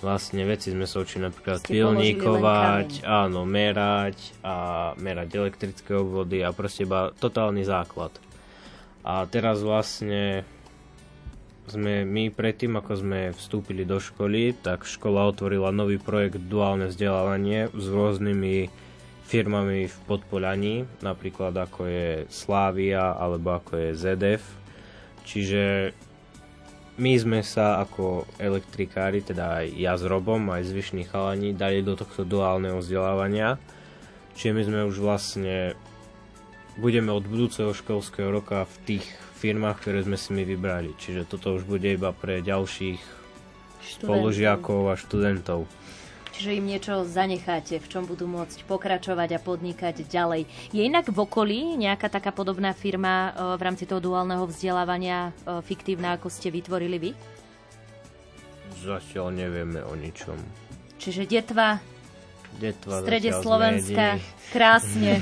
[0.00, 4.54] vlastne veci sme sa učili napríklad Ste pilníkovať, áno, merať a
[5.00, 8.12] merať elektrické obvody a proste iba totálny základ.
[9.06, 10.42] A teraz vlastne
[11.66, 17.74] sme my predtým, ako sme vstúpili do školy, tak škola otvorila nový projekt duálne vzdelávanie
[17.74, 18.85] s rôznymi
[19.26, 24.44] firmami v Podpolaní, napríklad ako je Slávia alebo ako je ZDF.
[25.26, 25.90] Čiže
[26.96, 31.98] my sme sa ako elektrikári, teda aj ja s Robom, aj zvyšní chalani, dali do
[31.98, 33.60] tohto duálneho vzdelávania.
[34.38, 35.76] Čiže my sme už vlastne
[36.78, 39.06] budeme od budúceho školského roka v tých
[39.42, 40.96] firmách, ktoré sme si my vybrali.
[40.96, 43.00] Čiže toto už bude iba pre ďalších
[44.00, 45.68] spolužiakov a študentov.
[46.36, 50.44] Čiže im niečo zanecháte, v čom budú môcť pokračovať a podnikať ďalej.
[50.68, 55.64] Je inak v okolí nejaká taká podobná firma e, v rámci toho duálneho vzdelávania e,
[55.64, 57.10] fiktívna, ako ste vytvorili vy?
[58.84, 60.36] Zatiaľ nevieme o ničom.
[61.00, 61.80] Čiže Detva,
[62.60, 64.52] Detva v strede Slovenska, jediní.
[64.52, 65.12] krásne,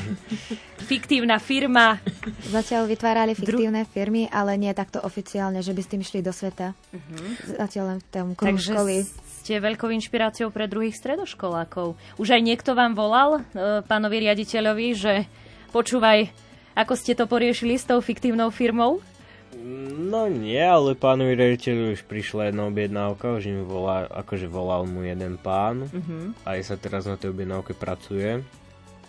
[0.90, 2.02] fiktívna firma.
[2.50, 6.74] Zatiaľ vytvárali fiktívne firmy, ale nie takto oficiálne, že by s tým šli do sveta.
[7.54, 9.06] Zatiaľ len v tom školy.
[9.44, 12.00] Ste veľkou inšpiráciou pre druhých stredoškolákov.
[12.16, 15.28] Už aj niekto vám volal, e, pánovi riaditeľovi, že
[15.68, 16.32] počúvaj,
[16.72, 19.04] ako ste to poriešili s tou fiktívnou firmou?
[20.00, 25.04] No nie, ale pánovi riaditeľu už prišla jedna objednávka, už mi volá, akože volal mu
[25.04, 26.40] jeden pán, Mhm.
[26.48, 28.40] aj sa teraz na tej objednávke pracuje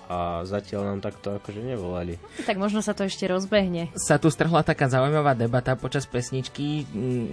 [0.05, 2.21] a zatiaľ nám takto akože nevolali.
[2.45, 3.89] Tak možno sa to ešte rozbehne.
[3.97, 7.25] sa tu strhla taká zaujímavá debata počas pesničky mm,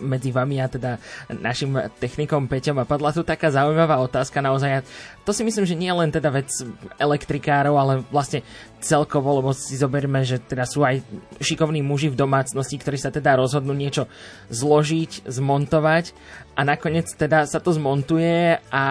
[0.00, 0.96] medzi vami a teda
[1.36, 4.80] našim technikom Peťom a padla tu taká zaujímavá otázka naozaj.
[4.80, 4.84] A
[5.24, 6.48] to si myslím, že nie len teda vec
[6.96, 8.40] elektrikárov, ale vlastne
[8.80, 11.00] celkovo, lebo si zoberme, že teda sú aj
[11.40, 14.08] šikovní muži v domácnosti, ktorí sa teda rozhodnú niečo
[14.52, 16.12] zložiť, zmontovať
[16.56, 18.84] a nakoniec teda sa to zmontuje a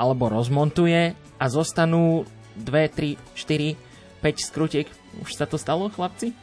[0.00, 2.24] alebo rozmontuje a zostanú
[2.60, 3.76] 2, 3, 4,
[4.20, 4.86] 5 skrutiek.
[5.24, 6.36] Už sa to stalo, chlapci?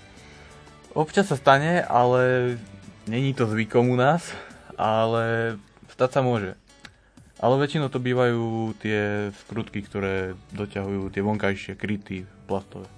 [0.97, 2.57] Občas sa stane, ale
[3.05, 4.33] není to zvykom u nás,
[4.75, 5.55] ale
[5.93, 6.57] stať sa môže.
[7.37, 12.89] Ale väčšinou to bývajú tie skrutky, ktoré doťahujú tie vonkajšie kryty plastové.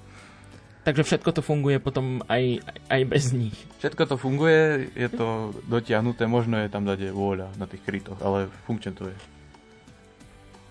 [0.88, 3.53] Takže všetko to funguje potom aj, aj bez nich.
[3.84, 8.47] Všetko to funguje, je to dotiahnuté, možno je tam dať vôľa na tých krytoch, ale
[8.63, 9.17] funkčne to je.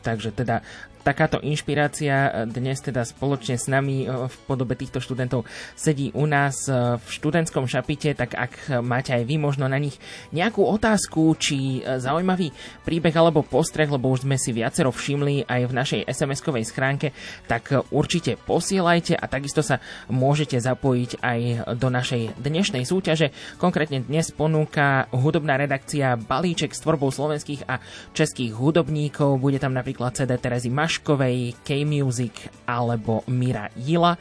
[0.01, 0.64] Takže teda
[1.09, 6.69] takáto inšpirácia dnes teda spoločne s nami e, v podobe týchto študentov sedí u nás
[6.69, 9.97] e, v študentskom šapite, tak ak máte aj vy možno na nich
[10.37, 12.53] nejakú otázku či zaujímavý
[12.85, 17.17] príbeh alebo postreh, lebo už sme si viacero všimli aj v našej SMS-kovej schránke,
[17.49, 19.81] tak určite posielajte a takisto sa
[20.13, 21.41] môžete zapojiť aj
[21.81, 23.33] do našej dnešnej súťaže.
[23.57, 27.81] Konkrétne dnes ponúka hudobná redakcia balíček s tvorbou slovenských a
[28.13, 29.41] českých hudobníkov.
[29.41, 34.18] Bude tam napríklad CD Terezy Maškovej, K-Music alebo Mira Jila.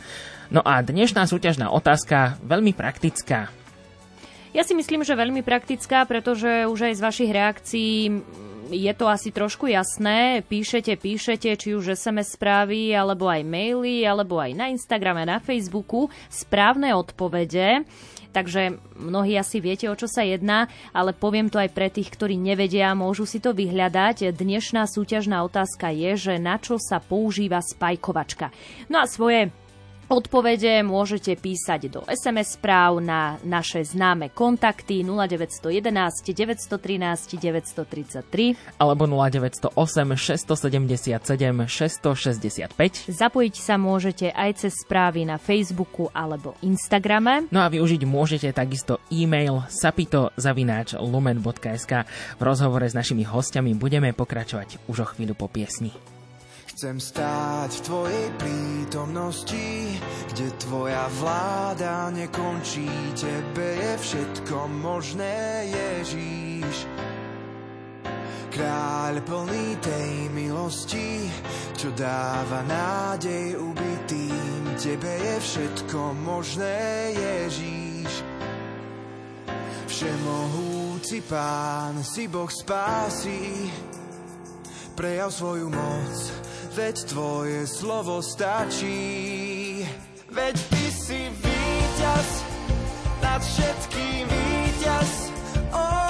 [0.54, 3.50] No a dnešná súťažná otázka veľmi praktická.
[4.54, 7.98] Ja si myslím, že veľmi praktická, pretože už aj z vašich reakcií
[8.70, 10.46] je to asi trošku jasné.
[10.46, 16.14] Píšete, píšete, či už SMS správy, alebo aj maily, alebo aj na Instagrame, na Facebooku
[16.30, 17.90] správne odpovede.
[18.32, 22.38] Takže mnohí asi viete, o čo sa jedná, ale poviem to aj pre tých, ktorí
[22.38, 24.32] nevedia, môžu si to vyhľadať.
[24.36, 28.52] Dnešná súťažná otázka je, že na čo sa používa spajkovačka.
[28.92, 29.52] No a svoje
[30.08, 39.68] Odpovede môžete písať do SMS správ na naše známe kontakty 0911 913 933 alebo 0908
[39.68, 41.12] 677
[41.68, 43.12] 665.
[43.12, 47.52] Zapojiť sa môžete aj cez správy na Facebooku alebo Instagrame.
[47.52, 51.94] No a využiť môžete takisto e-mail sapito.lumen.sk.
[52.40, 55.92] V rozhovore s našimi hostiami budeme pokračovať už o chvíľu po piesni.
[56.78, 59.98] Chcem stáť v Tvojej prítomnosti,
[60.30, 62.86] kde Tvoja vláda nekončí.
[63.18, 66.86] Tebe je všetko možné, Ježíš.
[68.54, 71.26] Kráľ plný tej milosti,
[71.74, 74.78] čo dáva nádej ubitým.
[74.78, 76.78] Tebe je všetko možné,
[77.18, 78.22] Ježíš.
[79.90, 83.66] Všemohúci Pán, si Boh spásy,
[84.94, 86.46] prejav svoju moc
[86.78, 89.82] veď tvoje slovo stačí.
[90.30, 92.30] Veď ty si víťaz
[93.18, 95.12] nad všetkým víťaz.
[95.74, 96.07] Oh,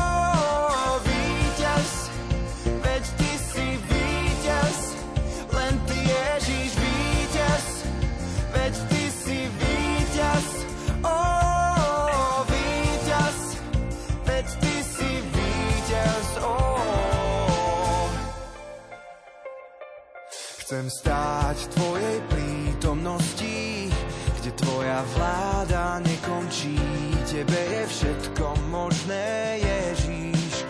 [20.67, 23.87] Chcem stáť v Tvojej prítomnosti,
[24.35, 26.75] kde Tvoja vláda nekončí.
[27.23, 30.67] Tebe je všetko možné, Ježíš.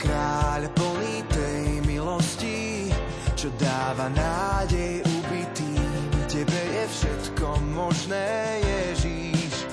[0.00, 2.88] Kráľ plný tej milosti,
[3.36, 6.24] čo dáva nádej ubitým.
[6.24, 8.24] Tebe je všetko možné,
[8.64, 9.68] Ježíš.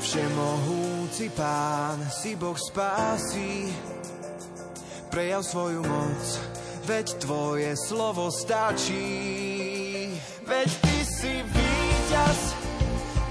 [0.00, 3.76] Všemohúci Pán, si Boh spásy,
[5.12, 6.24] prejav svoju moc,
[6.88, 9.04] veď Tvoje slovo stačí.
[10.48, 12.40] Veď Ty si víťaz,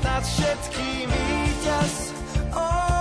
[0.06, 1.94] nad všetkým víťaz,
[2.54, 2.97] oh,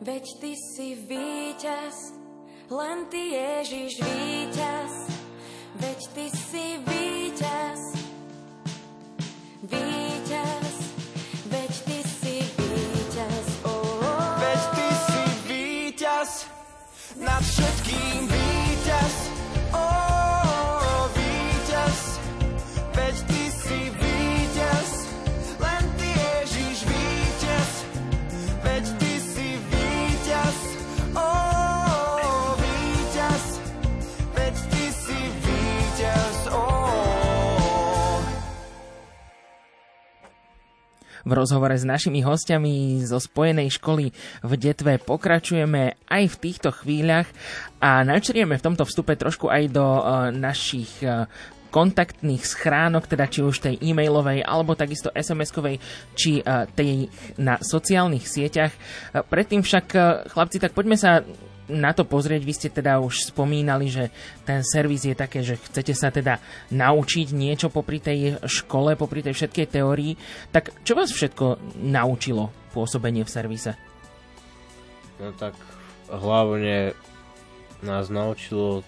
[0.00, 2.16] veď ty si víťaz,
[2.72, 4.92] len ty Ježiš víťaz,
[5.76, 7.80] veď ty si víťaz.
[9.60, 9.99] Víťaz,
[41.30, 44.10] V rozhovore s našimi hostiami zo Spojenej školy
[44.42, 47.30] v Detve pokračujeme aj v týchto chvíľach
[47.78, 51.30] a načrieme v tomto vstupe trošku aj do uh, našich uh,
[51.70, 55.78] kontaktných schránok, teda či už tej e-mailovej alebo takisto SMS-kovej,
[56.18, 57.06] či uh, tej
[57.38, 58.74] na sociálnych sieťach.
[59.14, 59.86] Predtým však,
[60.34, 61.22] chlapci, tak poďme sa
[61.70, 62.42] na to pozrieť.
[62.42, 64.10] Vy ste teda už spomínali, že
[64.42, 66.42] ten servis je také, že chcete sa teda
[66.74, 70.18] naučiť niečo popri tej škole, popri tej všetkej teórii.
[70.50, 73.72] Tak čo vás všetko naučilo pôsobenie v servise?
[75.22, 75.54] No tak
[76.10, 76.92] hlavne
[77.80, 78.82] nás naučilo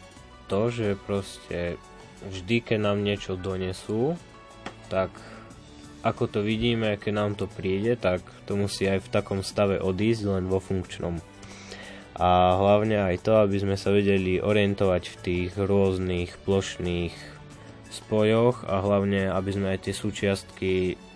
[0.51, 1.81] to, že proste
[2.29, 4.19] vždy, keď nám niečo donesú,
[4.93, 5.09] tak
[6.03, 10.23] ako to vidíme, keď nám to príde, tak to musí aj v takom stave odísť,
[10.27, 11.23] len vo funkčnom.
[12.13, 17.15] A hlavne aj to, aby sme sa vedeli orientovať v tých rôznych plošných
[17.93, 20.73] spojoch a hlavne, aby sme aj tie súčiastky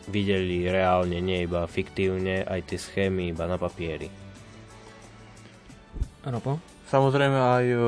[0.08, 4.08] videli reálne, nie iba fiktívne, aj tie schémy iba na papieri.
[6.26, 6.58] Robo?
[6.86, 7.78] Samozrejme aj e,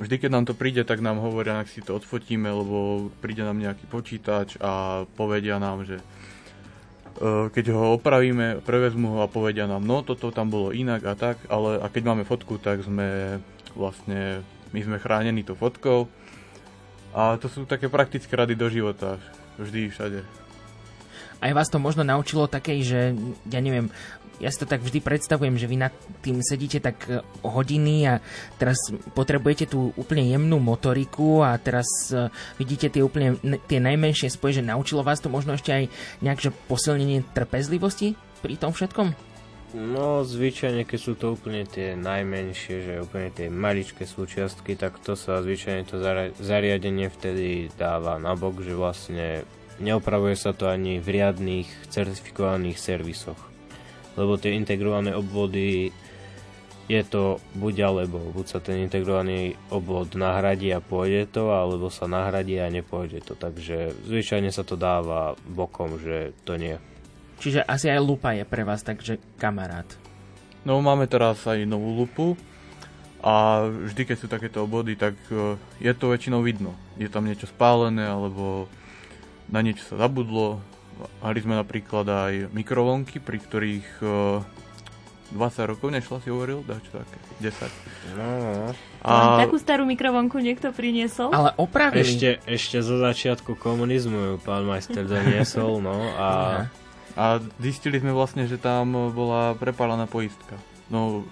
[0.00, 3.60] vždy, keď nám to príde, tak nám hovoria, ak si to odfotíme, lebo príde nám
[3.60, 6.00] nejaký počítač a povedia nám, že
[7.50, 11.36] keď ho opravíme, prevezmu ho a povedia nám, no toto tam bolo inak a tak,
[11.50, 13.38] ale a keď máme fotku, tak sme
[13.74, 16.06] vlastne, my sme chránení to fotkou
[17.14, 19.18] a to sú také praktické rady do života,
[19.58, 20.20] vždy, všade.
[21.38, 23.00] Aj vás to možno naučilo takej, že
[23.46, 23.90] ja neviem,
[24.38, 28.14] ja si to tak vždy predstavujem, že vy nad tým sedíte tak e, hodiny a
[28.58, 28.78] teraz
[29.14, 34.66] potrebujete tú úplne jemnú motoriku a teraz uh, vidíte tie úplne tie najmenšie spoje, že
[34.66, 35.84] naučilo vás to možno ešte aj
[36.22, 39.28] nejak, že posilnenie trpezlivosti pri tom všetkom?
[39.76, 45.12] No, zvyčajne, keď sú to úplne tie najmenšie, že úplne tie maličké súčiastky, tak to
[45.12, 46.00] sa zvyčajne to
[46.40, 49.44] zariadenie vtedy dáva na bok, že vlastne
[49.76, 53.47] neopravuje sa to ani v riadných certifikovaných servisoch.
[54.18, 55.94] Lebo tie integrované obvody
[56.88, 62.08] je to buď alebo, buď sa ten integrovaný obvod nahradí a pôjde to, alebo sa
[62.08, 63.36] nahradí a nepôjde to.
[63.36, 66.80] Takže zvyčajne sa to dáva bokom, že to nie.
[67.38, 69.86] Čiže asi aj lupa je pre vás takže kamarát.
[70.66, 72.26] No máme teraz aj novú lupu
[73.22, 76.74] a vždy, keď sú takéto obody, tak e, je to väčšinou vidno.
[76.98, 78.66] Je tam niečo spálené alebo
[79.52, 80.58] na niečo sa zabudlo.
[81.22, 84.42] Mali sme napríklad aj mikrovlnky, pri ktorých e,
[85.34, 88.16] 20 rokov nešla si hovoril, dá čo také, 10.
[88.16, 88.68] No, no, no.
[89.04, 89.44] A...
[89.44, 91.28] Takú starú mikrovonku niekto priniesol?
[91.30, 92.00] Ale opravili.
[92.00, 96.28] Ešte, ešte zo začiatku komunizmu ju pán majster doniesol, no a...
[97.18, 100.54] A zistili sme vlastne, že tam bola prepálená poistka.
[100.86, 101.26] No,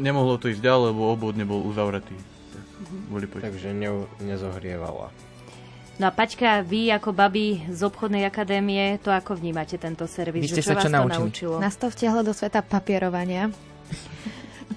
[0.00, 2.16] nemohlo to ísť ďalej, lebo obvod nebol uzavretý.
[2.16, 2.64] Tak
[3.12, 3.44] boli poistky.
[3.44, 5.12] Takže ne, nezohrievala.
[5.98, 10.46] No a Paťka, vy ako babi z obchodnej akadémie, to ako vnímate tento servis?
[10.46, 11.18] Vy ste čo sa vás čo to naučili?
[11.26, 11.54] naučilo?
[11.58, 13.50] Nás to vtiahlo do sveta papierovania.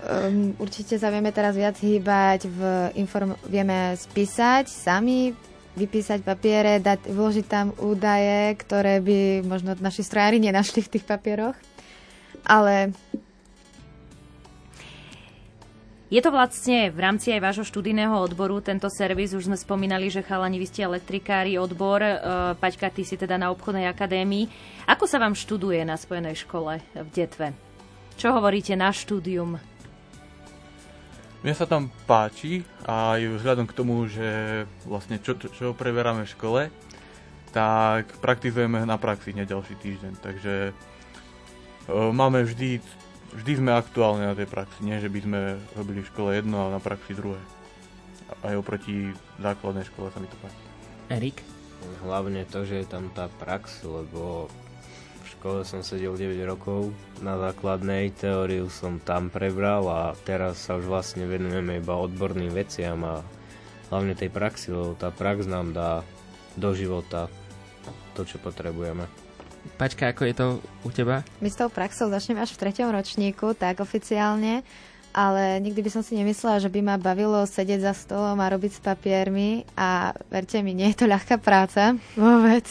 [0.02, 2.60] um, určite sa vieme teraz viac hýbať, v
[2.98, 5.38] inform- vieme spísať sami,
[5.78, 11.54] vypísať papiere, dať, vložiť tam údaje, ktoré by možno naši strojári nenašli v tých papieroch.
[12.50, 12.98] Ale
[16.12, 20.20] Je to vlastne v rámci aj vášho študijného odboru tento servis, už sme spomínali, že
[20.20, 22.20] chalani, vy ste elektrikári odbor, e,
[22.60, 24.52] Paťka, ty si teda na obchodnej akadémii.
[24.92, 27.56] Ako sa vám študuje na spojenej škole v Detve?
[28.20, 29.56] Čo hovoríte na štúdium?
[31.48, 34.28] Mne sa tam páči a aj vzhľadom k tomu, že
[34.84, 36.68] vlastne čo, čo, čo v škole,
[37.56, 40.14] tak praktizujeme na praxi hneď ďalší týždeň.
[40.20, 40.72] Takže e,
[42.12, 42.84] máme vždy,
[43.36, 44.80] vždy sme aktuálni na tej praxi.
[44.84, 45.40] Nie, že by sme
[45.76, 47.40] robili v škole jedno a na praxi druhé.
[48.44, 50.64] Aj oproti základnej škole sa mi to páči.
[51.12, 51.38] Erik?
[52.06, 54.48] Hlavne to, že je tam tá prax, lebo
[55.22, 60.78] v škole som sedel 9 rokov na základnej, teóriu som tam prebral a teraz sa
[60.78, 63.26] už vlastne venujeme iba odborným veciam a
[63.90, 65.92] hlavne tej praxi, lebo tá prax nám dá
[66.56, 67.28] do života
[68.14, 69.08] to, čo potrebujeme.
[69.82, 70.48] Paťka, ako je to
[70.86, 71.26] u teba?
[71.42, 74.62] my s tou praxou začneme až v treťom ročníku, tak oficiálne.
[75.10, 78.78] Ale nikdy by som si nemyslela, že by ma bavilo sedieť za stolom a robiť
[78.78, 82.64] s papiermi a verte mi, nie je to ľahká práca, vôbec.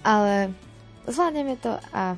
[0.00, 0.56] Ale
[1.04, 2.16] zvládneme to a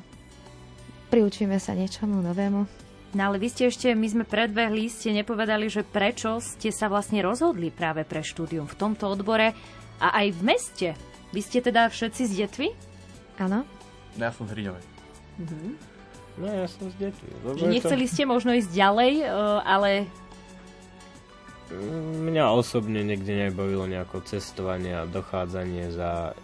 [1.11, 2.63] priučíme sa niečomu novému.
[3.11, 7.19] No ale vy ste ešte, my sme predbehli, ste nepovedali, že prečo ste sa vlastne
[7.19, 9.51] rozhodli práve pre štúdium v tomto odbore
[9.99, 10.89] a aj v meste.
[11.35, 12.94] Vy ste teda všetci z Detvy?
[13.39, 13.67] Áno.
[14.15, 14.83] Ja som z Hriňovej.
[15.43, 15.69] Mhm.
[16.35, 17.23] No ja som z detí.
[17.43, 19.27] Že nechceli ste možno ísť ďalej, e,
[19.63, 19.91] ale
[22.21, 26.37] Mňa osobne niekde nebavilo nejako cestovanie a dochádzanie za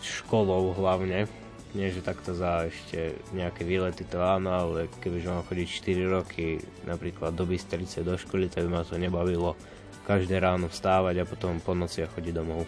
[0.00, 1.28] školou hlavne.
[1.76, 6.64] Nie, že takto za ešte nejaké výlety to áno, ale kebyže mám chodiť 4 roky
[6.88, 9.52] napríklad do Bystrice do školy, tak by ma to nebavilo
[10.08, 12.64] každé ráno vstávať a potom po noci a chodiť domov.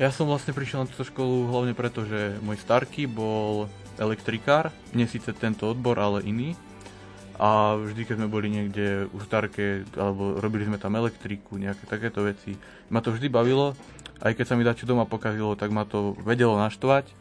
[0.00, 3.68] Ja som vlastne prišiel na túto školu hlavne preto, že môj starky bol
[4.00, 6.56] elektrikár, nie síce tento odbor, ale iný.
[7.36, 12.24] A vždy, keď sme boli niekde u starke, alebo robili sme tam elektriku, nejaké takéto
[12.24, 12.56] veci,
[12.88, 13.76] ma to vždy bavilo.
[14.24, 17.12] Aj keď sa mi dačo doma pokazilo, tak ma to vedelo naštvať.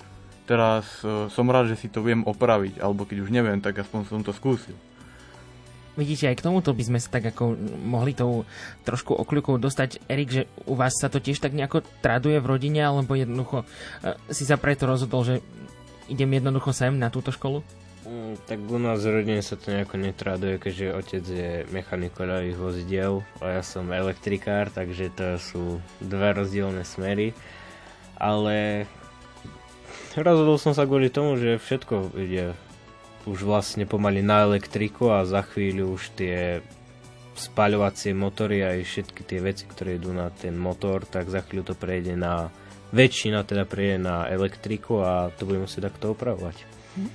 [0.48, 4.08] Teraz e, som rád, že si to viem opraviť, alebo keď už neviem, tak aspoň
[4.08, 4.80] som to skúsil.
[6.00, 8.48] Vidíte, aj k tomuto by sme sa tak ako mohli tou
[8.88, 10.00] trošku okľukou dostať.
[10.08, 13.68] Erik, že u vás sa to tiež tak nejako traduje v rodine, alebo jednoducho
[14.00, 15.36] e, si sa preto rozhodol, že
[16.08, 17.60] idem jednoducho sem na túto školu?
[18.08, 23.14] Mm, tak u nás rodine sa to nejako netraduje, keďže otec je mechanik koľajových vozidiel
[23.44, 25.64] a ja som elektrikár, takže to sú
[26.00, 27.36] dve rozdielne smery.
[28.16, 28.88] Ale
[30.16, 32.56] rozhodol som sa kvôli tomu, že všetko ide
[33.30, 36.66] už vlastne pomaly na elektriku a za chvíľu už tie
[37.38, 41.76] spaľovacie motory aj všetky tie veci, ktoré idú na ten motor, tak za chvíľu to
[41.78, 42.52] prejde na
[42.90, 46.58] väčšina teda prejde na elektriku a to budeme musieť takto opravovať.
[46.98, 47.12] Hm?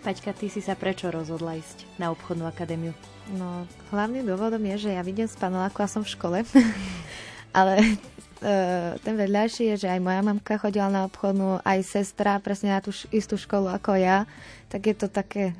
[0.00, 2.96] Paťka, ty si sa prečo rozhodla ísť na obchodnú akadémiu?
[3.36, 6.38] No, hlavným dôvodom je, že ja vidím z paneláku a som v škole.
[7.58, 7.94] Ale e,
[8.96, 12.96] ten vedľajší je, že aj moja mamka chodila na obchodnú, aj sestra presne na tú
[13.12, 14.24] istú školu ako ja.
[14.70, 15.52] Tak je to také,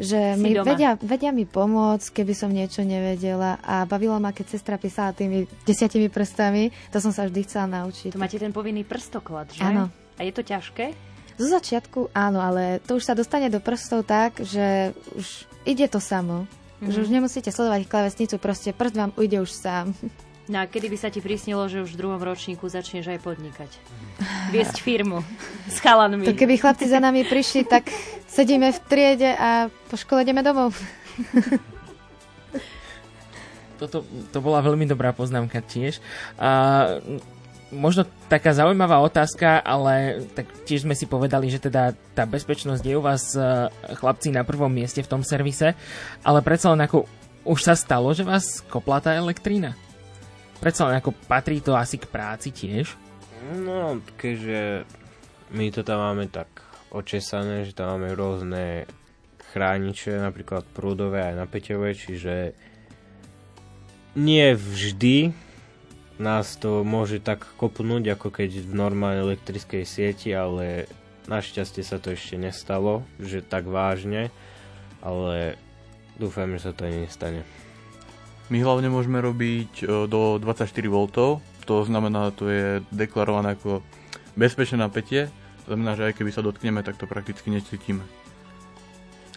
[0.00, 0.72] že Si mi doma.
[0.72, 3.60] vedia, vedia mi pomôcť, keby som niečo nevedela.
[3.60, 6.72] A bavilo ma, keď sestra písala tými desiatimi prstami.
[6.92, 8.12] To som sa vždy chcela naučiť.
[8.12, 9.60] Tu máte ten povinný prstoklad, že?
[9.60, 9.92] Áno.
[10.16, 10.96] A je to ťažké?
[11.36, 16.00] Zo začiatku áno, ale to už sa dostane do prstov tak, že už ide to
[16.00, 16.48] samo.
[16.80, 16.92] Mhm.
[16.92, 19.92] Že už nemusíte sledovať klávesnicu, proste prst vám ujde už sám.
[20.46, 23.70] No a kedy by sa ti prisnilo, že už v druhom ročníku začneš aj podnikať?
[24.54, 25.26] Viesť firmu
[25.66, 26.22] s chalanmi.
[26.22, 27.90] To keby chlapci za nami prišli, tak
[28.30, 30.70] sedíme v triede a po škole ideme domov.
[33.76, 36.00] Toto, to bola veľmi dobrá poznámka tiež.
[36.40, 36.96] A,
[37.74, 42.94] možno taká zaujímavá otázka, ale tak tiež sme si povedali, že teda tá bezpečnosť je
[42.94, 43.68] u vás e,
[43.98, 45.74] chlapci na prvom mieste v tom servise,
[46.22, 47.04] ale predsa len ako
[47.46, 49.74] už sa stalo, že vás kopla tá elektrína?
[50.60, 52.96] Predsa len ako patrí to asi k práci tiež.
[53.62, 54.88] No, keďže
[55.54, 56.48] my to tam máme tak
[56.90, 58.88] očesané, že tam máme rôzne
[59.52, 62.56] chrániče, napríklad prúdové aj napäťové, čiže
[64.16, 65.36] nie vždy
[66.16, 70.88] nás to môže tak kopnúť, ako keď v normálnej elektrickej sieti, ale
[71.28, 74.32] našťastie sa to ešte nestalo, že tak vážne,
[75.04, 75.60] ale
[76.16, 77.44] dúfam, že sa to ani nestane.
[78.46, 80.96] My hlavne môžeme robiť e, do 24 V,
[81.66, 83.82] to znamená, to je deklarované ako
[84.38, 85.26] bezpečné napätie,
[85.66, 88.06] to znamená, že aj keby sa dotkneme, tak to prakticky necítime.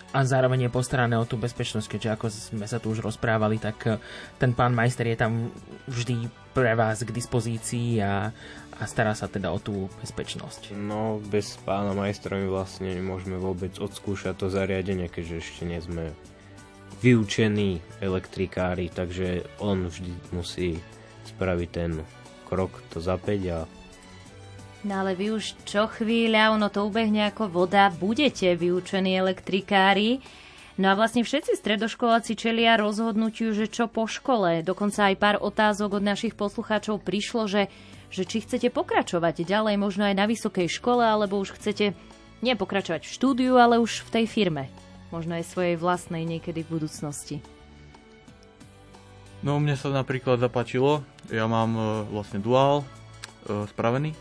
[0.10, 3.78] A zároveň je postarané o tú bezpečnosť, keďže ako sme sa tu už rozprávali, tak
[3.86, 3.97] e,
[4.38, 5.49] ten pán majster je tam
[5.89, 8.30] vždy pre vás k dispozícii a,
[8.78, 10.78] a stará sa teda o tú bezpečnosť.
[10.78, 16.14] No, bez pána majstra my vlastne nemôžeme vôbec odskúšať to zariadenie, keďže ešte nie sme
[17.00, 20.80] vyučení elektrikári, takže on vždy musí
[21.28, 21.91] spraviť ten
[22.47, 23.60] krok, to zapäť a
[24.80, 30.24] No ale vy už čo chvíľa, ono to ubehne ako voda, budete vyučení elektrikári.
[30.80, 34.64] No a vlastne všetci stredoškoláci čelia rozhodnutiu, že čo po škole.
[34.64, 37.68] Dokonca aj pár otázok od našich poslucháčov prišlo, že,
[38.08, 41.91] že či chcete pokračovať ďalej, možno aj na vysokej škole, alebo už chcete
[42.39, 44.72] nie pokračovať v štúdiu, ale už v tej firme.
[45.10, 47.41] Možno aj svojej vlastnej niekedy v budúcnosti.
[49.39, 51.01] No mne sa napríklad zapáčilo,
[51.32, 54.12] ja mám e, vlastne duál e, spravený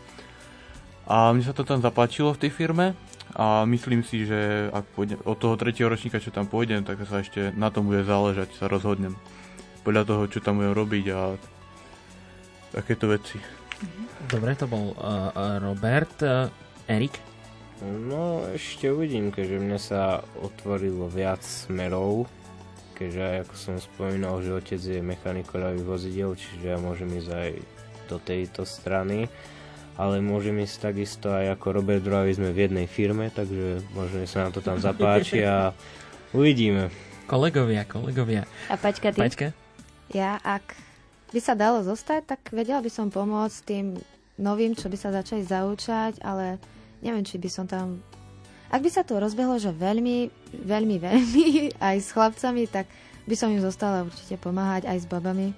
[1.03, 2.95] a mne sa to tam zapáčilo v tej firme
[3.35, 7.19] a myslím si, že ak pôjdem, od toho tretieho ročníka, čo tam pôjdem, tak sa
[7.19, 9.19] ešte na tom bude záležať, sa rozhodnem
[9.83, 11.21] podľa toho, čo tam budem robiť a
[12.73, 13.37] takéto veci.
[14.29, 16.19] Dobre, to bol uh, Robert.
[16.21, 16.51] Uh,
[16.85, 17.28] Erik?
[17.79, 22.27] No, ešte uvidím, keďže mne sa otvorilo viac smerov,
[22.99, 27.31] keďže aj ako som spomínal, že otec je mechanik koľajových vozidel, čiže ja môžem ísť
[27.31, 27.49] aj
[28.11, 29.31] do tejto strany,
[29.95, 34.47] ale môžem ísť takisto aj ako Robert Dravy sme v jednej firme, takže možno sa
[34.47, 35.71] nám to tam zapáči a
[36.39, 36.91] uvidíme.
[37.31, 38.43] Kolegovia, kolegovia.
[38.67, 39.19] A Paťka, ty?
[39.23, 39.47] Paťka?
[40.11, 40.75] Ja, ak
[41.31, 43.85] by sa dalo zostať, tak vedela by som pomôcť tým
[44.35, 46.57] novým, čo by sa začali zaučať, ale
[47.03, 48.03] neviem, či by som tam...
[48.69, 51.47] Ak by sa to rozbehlo, že veľmi, veľmi, veľmi,
[51.89, 52.85] aj s chlapcami, tak
[53.25, 55.53] by som im zostala určite pomáhať aj s babami.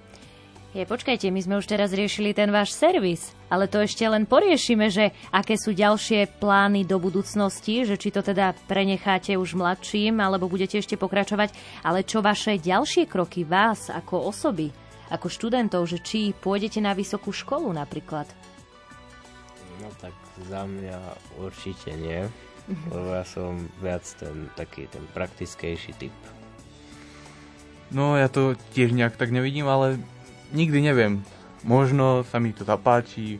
[0.71, 4.87] Je, počkajte, my sme už teraz riešili ten váš servis, ale to ešte len poriešime,
[4.87, 10.47] že aké sú ďalšie plány do budúcnosti, že či to teda prenecháte už mladším, alebo
[10.47, 11.51] budete ešte pokračovať,
[11.83, 14.71] ale čo vaše ďalšie kroky vás ako osoby,
[15.11, 18.31] ako študentov, že či pôjdete na vysokú školu napríklad?
[19.83, 20.99] No tak za mňa
[21.39, 22.27] určite nie,
[22.89, 26.15] lebo ja som viac ten taký ten praktickejší typ.
[27.91, 29.99] No ja to tiež nejak tak nevidím, ale
[30.55, 31.25] nikdy neviem.
[31.67, 33.39] Možno sa mi to zapáči, e,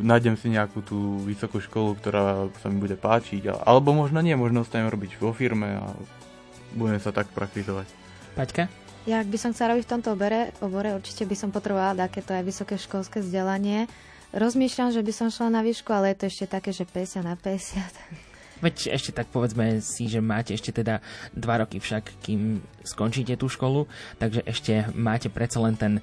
[0.00, 4.64] nájdem si nejakú tú vysokú školu, ktorá sa mi bude páčiť, alebo možno nie, možno
[4.64, 5.92] ostanem robiť vo firme a
[6.72, 7.86] budem sa tak praktizovať.
[8.32, 8.64] Paťka?
[9.02, 12.32] Ja, ak by som chcela robiť v tomto obore, obore určite by som potrebovala takéto
[12.32, 13.90] aj vysoké školské vzdelanie.
[14.32, 17.36] Rozmýšľam, že by som šla na výšku, ale je to ešte také, že 50 na
[17.36, 18.31] 50.
[18.62, 21.02] Veď ešte tak povedzme si, že máte ešte teda
[21.34, 23.86] dva roky však, kým skončíte tú školu,
[24.18, 26.02] takže ešte máte predsa len ten e,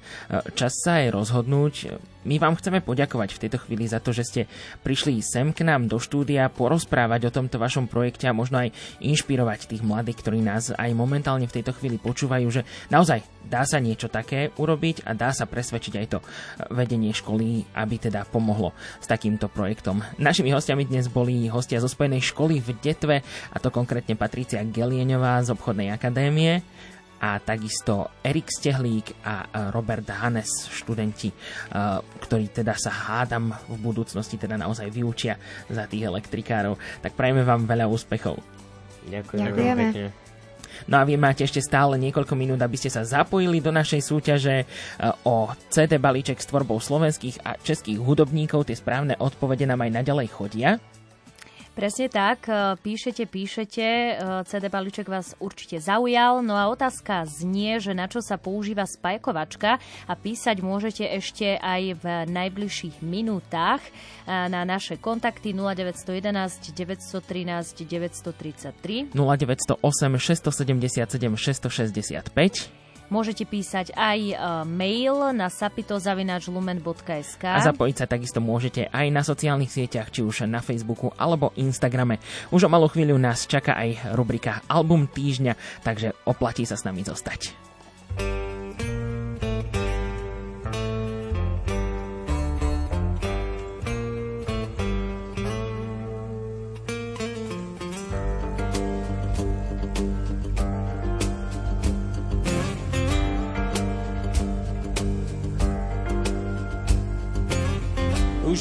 [0.56, 1.74] čas sa aj rozhodnúť.
[2.20, 4.40] My vám chceme poďakovať v tejto chvíli za to, že ste
[4.84, 9.72] prišli sem k nám do štúdia porozprávať o tomto vašom projekte a možno aj inšpirovať
[9.72, 14.12] tých mladých, ktorí nás aj momentálne v tejto chvíli počúvajú, že naozaj dá sa niečo
[14.12, 16.18] také urobiť a dá sa presvedčiť aj to
[16.68, 20.04] vedenie školy, aby teda pomohlo s takýmto projektom.
[20.20, 25.38] Našimi hostiami dnes boli hostia zo Spojenej školy v Detve, a to konkrétne Patricia Gelieňová
[25.46, 26.66] z obchodnej akadémie
[27.20, 31.36] a takisto Erik Stehlík a Robert Hannes, študenti, e,
[32.00, 35.36] ktorí teda sa hádam v budúcnosti teda naozaj vyučia
[35.68, 36.80] za tých elektrikárov.
[37.04, 38.40] Tak prajeme vám veľa úspechov.
[39.12, 39.84] Ďakujem Ďakujeme.
[39.92, 40.30] pekne.
[40.88, 44.64] No a vy máte ešte stále niekoľko minút, aby ste sa zapojili do našej súťaže
[44.64, 44.66] e,
[45.28, 48.64] o CD balíček s tvorbou slovenských a českých hudobníkov.
[48.64, 50.80] Tie správne odpovede nám aj naďalej chodia.
[51.80, 54.12] Presne tak, e, píšete, píšete, e,
[54.44, 59.80] CD balíček vás určite zaujal, no a otázka znie, že na čo sa používa spajkovačka
[59.80, 63.88] a písať môžete ešte aj v najbližších minútach e,
[64.28, 69.16] na naše kontakty 0911 913 933.
[69.16, 69.80] 0908
[70.20, 72.79] 677 665
[73.10, 74.34] Môžete písať aj e,
[74.70, 80.62] mail na sapitozavináčlumen.sk a zapojiť sa takisto môžete aj na sociálnych sieťach, či už na
[80.62, 82.22] Facebooku alebo Instagrame.
[82.54, 87.02] Už o malú chvíľu nás čaká aj rubrika Album týždňa, takže oplatí sa s nami
[87.02, 87.50] zostať.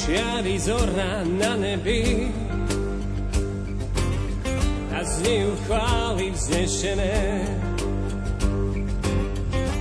[0.10, 2.34] Javí zora na nebi
[4.90, 7.46] a znejú chvály vznešené.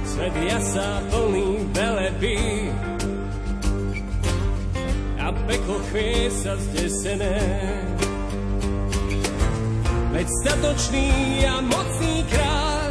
[0.04, 2.38] Svet jasa plný veleby
[5.16, 7.40] a peklo chvie sa zdesené.
[10.12, 11.08] Veď statočný
[11.48, 12.90] a mocný kráľ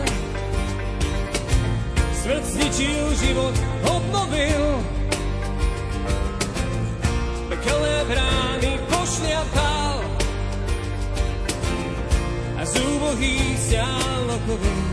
[2.17, 4.63] smrť zničil, život obnovil
[7.67, 9.99] pekelné brány pošliapal
[12.55, 14.86] a z úbohých stial okovy.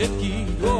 [0.00, 0.79] Zázrak všetkých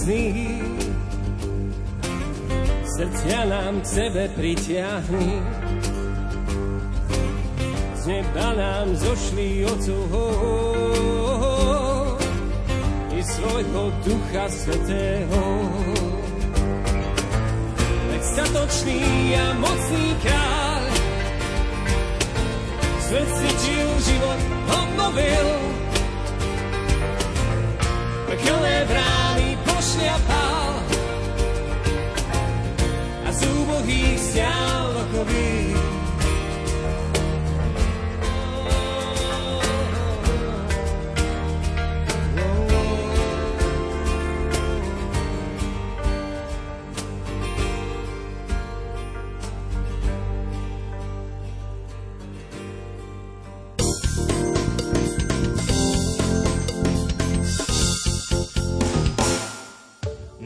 [0.00, 0.60] víťazný,
[2.88, 5.29] srdcia nám k sebe pritiahni.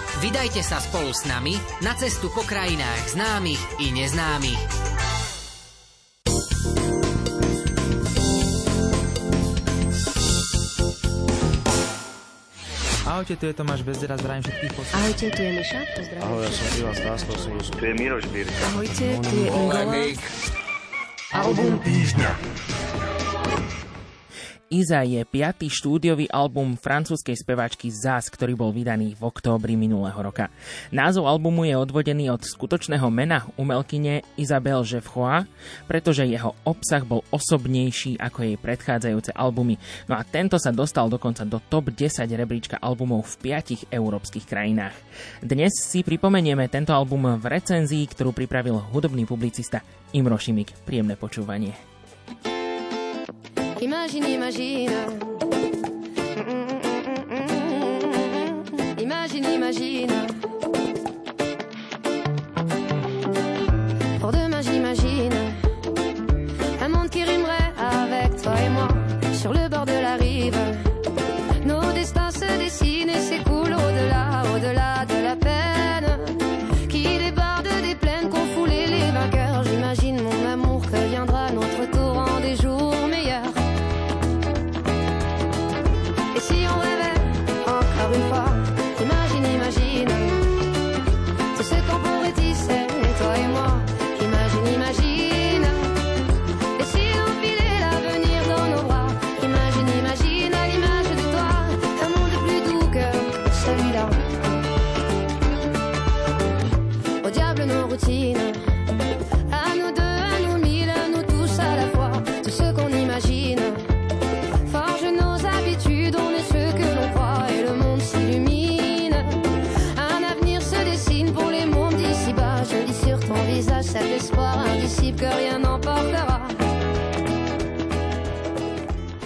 [0.21, 4.61] Vydajte sa spolu s nami na cestu po krajinách známych i neznámych.
[13.09, 15.01] Ahojte, tu je Tomáš Bezdera, zdravím všetkých poslucháčov.
[15.01, 16.21] Ahojte, tu je Miša, pozdravujem.
[16.29, 18.63] Ahoj, ja som Ivan Stáslo, som Tu je Miroš Birka.
[18.77, 19.81] Ahojte, tu je Ingola.
[21.33, 22.31] Album týždňa.
[24.71, 30.47] Iza je piatý štúdiový album francúzskej speváčky Zaz, ktorý bol vydaný v októbri minulého roka.
[30.95, 35.43] Názov albumu je odvodený od skutočného mena umelkyne Isabelle Geoffroy,
[35.91, 39.75] pretože jeho obsah bol osobnejší ako jej predchádzajúce albumy.
[40.07, 44.95] No a tento sa dostal dokonca do top 10 rebríčka albumov v piatich európskych krajinách.
[45.43, 49.83] Dnes si pripomenieme tento album v recenzii, ktorú pripravil hudobný publicista
[50.15, 50.71] Imro Šimik.
[50.87, 51.75] Príjemné počúvanie.
[53.81, 54.91] Imagine, imagine.
[58.99, 60.11] Imagine, imagine.
[64.19, 65.33] Pour demain, j'imagine
[66.79, 68.87] un monde qui rimerait avec toi et moi
[69.33, 70.90] sur le bord de la rive.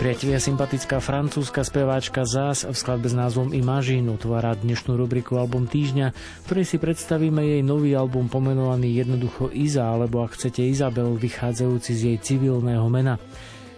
[0.05, 6.13] Priatelia, sympatická francúzska speváčka Zás v skladbe s názvom Imagine utvára dnešnú rubriku Album týždňa,
[6.13, 11.91] v ktorej si predstavíme jej nový album pomenovaný jednoducho Iza, alebo ak chcete Izabel, vychádzajúci
[11.97, 13.17] z jej civilného mena.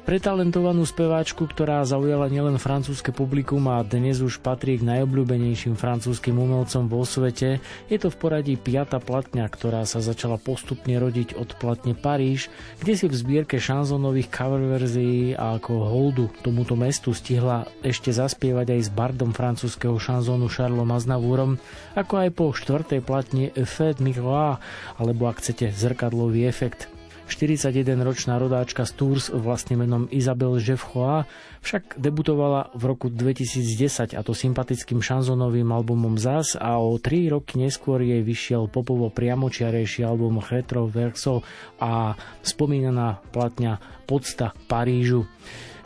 [0.08, 6.32] Pre talentovanú speváčku, ktorá zaujala nielen francúzske publikum a dnes už patrí k najobľúbenejším francúzskym
[6.32, 7.60] umelcom vo svete,
[7.92, 12.48] je to v poradí piata platňa, ktorá sa začala postupne rodiť od platne Paríž,
[12.80, 18.80] kde si v zbierke šanzonových cover verzií a ako holdu tomuto mestu stihla ešte zaspievať
[18.80, 21.60] aj s bardom francúzského šanzónu Charlesom Aznavúrom,
[22.00, 24.64] ako aj po štvrtej platne Effet Miroir,
[24.96, 26.96] alebo ak chcete zrkadlový efekt.
[27.28, 31.28] 41-ročná rodáčka z Tours vlastným menom Isabel Jeffroy
[31.62, 37.62] však debutovala v roku 2010 a to sympatickým šanzonovým albumom Zas a o 3 roky
[37.62, 41.42] neskôr jej vyšiel popovo priamočiarejší album Retro Verso
[41.82, 45.28] a spomínaná platňa Podsta Parížu.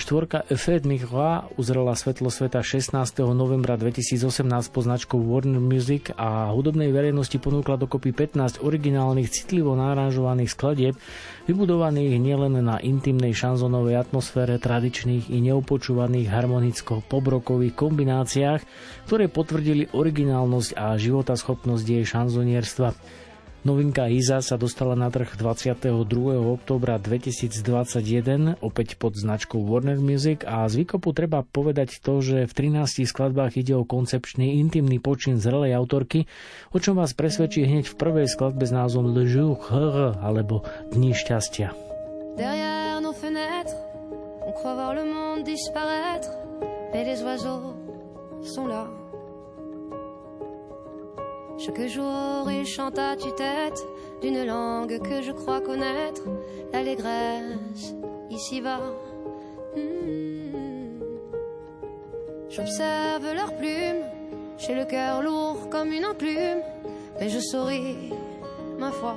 [0.01, 2.97] Štvorka Effet Miroir uzrela svetlo sveta 16.
[3.37, 4.41] novembra 2018
[4.73, 10.97] pod značkou Warner Music a hudobnej verejnosti ponúkla dokopy 15 originálnych citlivo naranžovaných skladieb,
[11.45, 18.61] vybudovaných nielen na intimnej šanzonovej atmosfére tradičných i neopočúvaných harmonicko-pobrokových kombináciách,
[19.05, 22.97] ktoré potvrdili originálnosť a životaschopnosť jej šanzonierstva.
[23.61, 25.93] Novinka Iza sa dostala na trh 22.
[26.41, 32.53] oktobra 2021 opäť pod značkou Warner Music a z výkopu treba povedať to, že v
[32.57, 36.25] 13 skladbách ide o koncepčný intimný počin zrelej autorky,
[36.73, 39.61] o čom vás presvedčí hneď v prvej skladbe s názvom Le Jour
[40.25, 41.69] alebo Dni šťastia.
[42.41, 43.90] Derrière nos fenêtres,
[44.63, 46.31] on voir le monde disparaître,
[46.93, 47.73] mais les oiseaux
[48.41, 48.87] sont là.
[51.57, 53.79] Chaque jour, il chante à tue-tête
[54.21, 56.23] d'une langue que je crois connaître,
[56.73, 57.95] l'allégresse
[58.29, 58.79] ici va.
[59.75, 60.99] Hmm.
[62.49, 64.03] J'observe leurs plumes,
[64.57, 66.61] j'ai le cœur lourd comme une enclume,
[67.19, 68.11] mais je souris,
[68.77, 69.15] ma foi.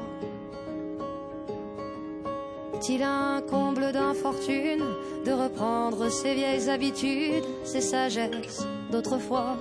[2.86, 4.84] Est-il un comble d'infortune
[5.24, 9.56] de reprendre ses vieilles habitudes, ses sagesses d'autrefois?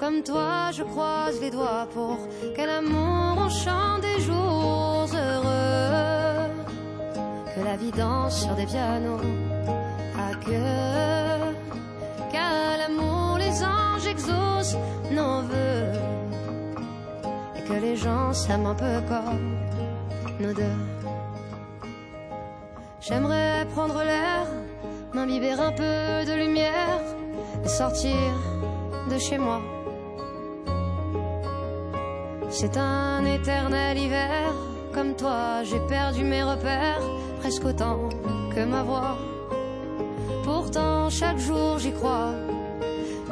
[0.00, 2.18] Comme toi, je croise les doigts pour
[2.56, 6.50] que l'amour enchante des jours heureux.
[7.54, 9.20] Que la vie danse sur des pianos
[10.18, 11.54] à queue.
[12.32, 14.76] Qu'à l'amour les anges exaucent
[15.12, 15.92] nos voeux.
[17.56, 19.54] Et que les gens s'aiment un peu comme
[20.40, 20.99] nous deux.
[23.00, 24.46] J'aimerais prendre l'air,
[25.14, 27.00] m'imbiber un peu de lumière
[27.64, 28.14] et sortir
[29.10, 29.62] de chez moi.
[32.50, 34.52] C'est un éternel hiver,
[34.92, 37.00] comme toi j'ai perdu mes repères,
[37.40, 38.10] presque autant
[38.54, 39.16] que ma voix.
[40.44, 42.34] Pourtant chaque jour j'y crois,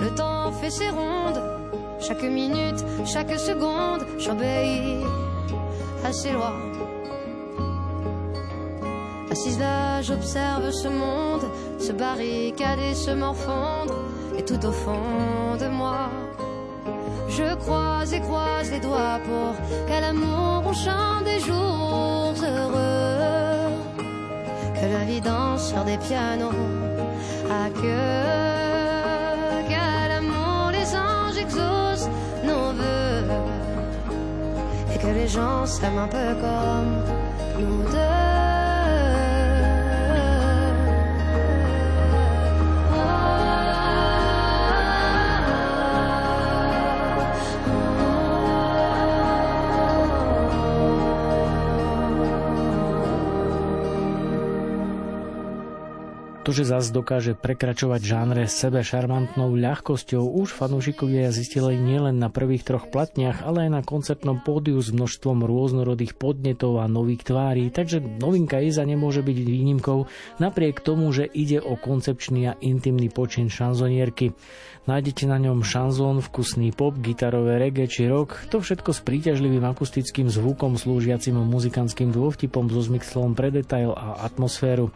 [0.01, 1.43] le temps fait ses rondes,
[2.01, 5.05] chaque minute, chaque seconde, j'obéis
[6.05, 6.78] à ses lois.
[9.31, 11.45] Assise là, j'observe ce monde
[11.79, 13.95] se barricader, se morfondre,
[14.39, 16.11] et tout au fond de moi.
[17.29, 19.55] Je croise et croise les doigts pour
[19.87, 23.71] qu'à l'amour on chante des jours heureux.
[24.75, 26.53] Que la vie danse sur des pianos
[27.51, 28.25] à queue.
[29.69, 32.11] Qu'à l'amour les anges exaucent
[32.45, 33.25] nos voeux.
[34.95, 36.93] Et que les gens s'aiment un peu comme
[37.61, 38.38] nous deux.
[56.49, 62.65] To, že zas dokáže prekračovať žánre sebe šarmantnou ľahkosťou, už fanúšikovia zistili nielen na prvých
[62.65, 68.01] troch platniach, ale aj na koncertnom pódiu s množstvom rôznorodých podnetov a nových tvári, takže
[68.01, 70.09] novinka Iza nemôže byť výnimkou,
[70.41, 74.33] napriek tomu, že ide o koncepčný a intimný počin šanzonierky.
[74.89, 80.33] Nájdete na ňom šanzón, vkusný pop, gitarové reggae či rock, to všetko s príťažlivým akustickým
[80.33, 84.89] zvukom slúžiacim muzikantským dôvtipom so zmyslom pre detail a atmosféru.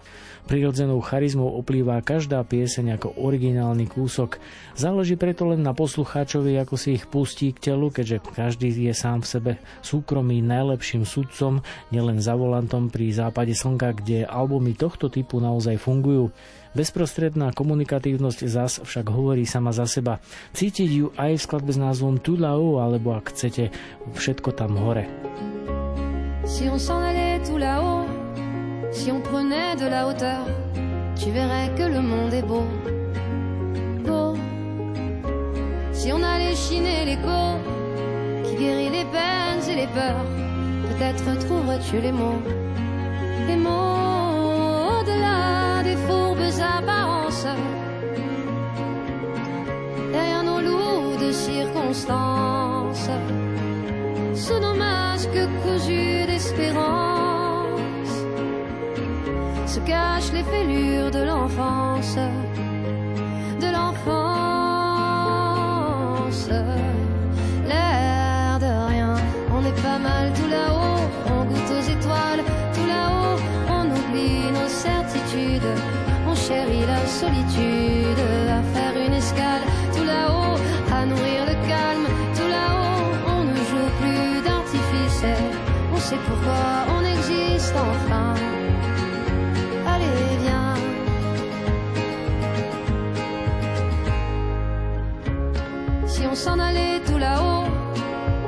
[0.42, 0.98] Prirodzenou
[1.42, 4.38] charizmou oplýva každá pieseň ako originálny kúsok.
[4.78, 9.26] Záleží preto len na poslucháčovi, ako si ich pustí k telu, keďže každý je sám
[9.26, 9.52] v sebe
[9.82, 11.60] súkromý najlepším sudcom,
[11.90, 16.30] nielen za volantom pri západe slnka, kde albumy tohto typu naozaj fungujú.
[16.72, 20.24] Bezprostredná komunikatívnosť zas však hovorí sama za seba.
[20.56, 23.68] Cítiť ju aj v skladbe s názvom Tu là-haut, alebo ak chcete,
[24.16, 25.04] všetko tam hore.
[26.48, 28.08] Si on s'en allait tout là-haut,
[28.90, 30.48] si on prenait de la hauteur,
[31.16, 32.66] tu verrais que le monde est beau.
[34.06, 34.34] Beau.
[35.92, 37.42] Si on allait chiner l'écho,
[38.44, 40.24] qui guérit les peines et les peurs,
[40.88, 42.42] peut-être trouverais-tu les mots.
[43.46, 47.46] Les mots au-delà des apparences.
[50.12, 53.10] Derrière nos loups de circonstances,
[54.34, 57.41] sous nos masques cousus d'espérance,
[59.72, 62.16] se cachent les fêlures de l'enfance,
[63.58, 64.02] de l'enfance.
[67.70, 69.14] L'air de rien,
[69.56, 71.04] on est pas mal tout là-haut,
[71.34, 72.42] on goûte aux étoiles,
[72.74, 73.38] tout là-haut,
[73.78, 75.72] on oublie nos certitudes,
[76.28, 78.22] on chérit la solitude,
[78.58, 79.64] à faire une escale,
[79.96, 80.58] tout là-haut,
[80.98, 83.04] à nourrir le calme, tout là-haut,
[83.36, 85.24] on ne joue plus d'artifice,
[85.94, 86.62] on sait pourquoi
[86.94, 88.11] on existe enfin.
[90.02, 90.74] Allez, viens.
[96.06, 97.66] Si on s'en allait tout là-haut,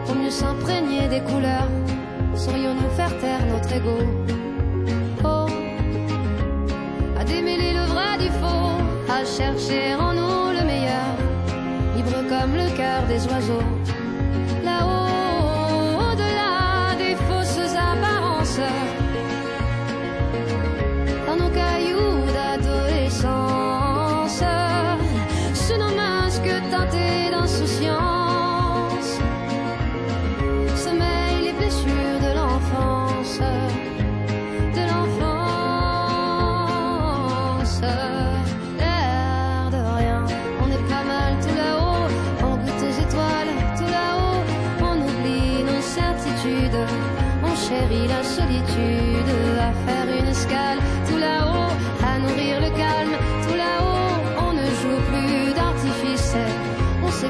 [0.04, 1.68] pour mieux s'imprégner des couleurs,
[2.34, 3.98] saurions-nous faire taire notre ego?
[5.24, 5.46] Oh,
[7.18, 8.76] à démêler le vrai du faux,
[9.08, 11.14] à chercher en nous le meilleur,
[11.96, 13.68] libre comme le cœur des oiseaux.
[14.64, 15.53] Là-haut,
[21.54, 24.42] cailloux d'adolescence,
[25.54, 28.23] sous nos masques teintés d'insouciance,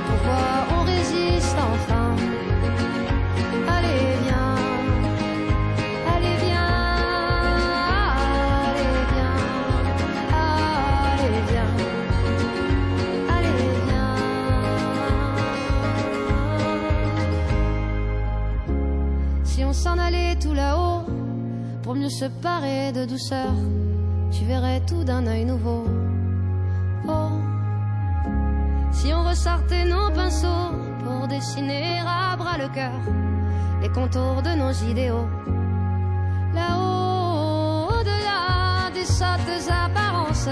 [0.06, 2.14] pourquoi on résiste enfin.
[3.68, 4.54] Allez, viens.
[6.14, 6.74] Allez, viens.
[8.68, 9.38] Allez, viens.
[11.12, 11.74] Allez, viens.
[13.34, 14.16] Allez, viens.
[19.44, 21.04] Si on s'en allait tout là-haut,
[21.82, 23.52] pour mieux se parer de douceur,
[24.30, 25.84] tu verrais tout d'un œil nouveau.
[29.44, 30.72] Ressortait nos pinceaux
[31.04, 32.98] pour dessiner à bras le cœur
[33.82, 35.28] les contours de nos idéaux.
[36.54, 40.48] Là-haut, au-delà des sottes apparences,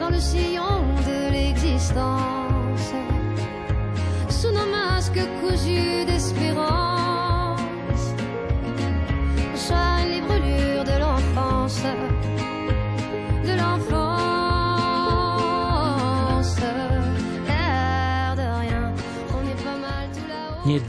[0.00, 2.94] dans le sillon de l'existence,
[4.30, 7.60] sous nos masques cousus d'espérance,
[9.54, 11.84] soigne les brûlures de l'enfance,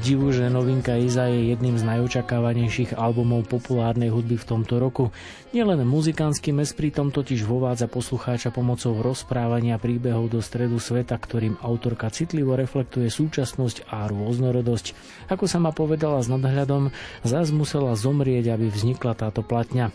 [0.01, 5.13] divu, že novinka Iza je jedným z najočakávanejších albumov populárnej hudby v tomto roku.
[5.55, 12.11] Nielen muzikantský mes pritom totiž vovádza poslucháča pomocou rozprávania príbehov do stredu sveta, ktorým autorka
[12.11, 14.97] citlivo reflektuje súčasnosť a rôznorodosť.
[15.31, 16.91] Ako sama povedala s nadhľadom,
[17.23, 19.93] zás musela zomrieť, aby vznikla táto platňa.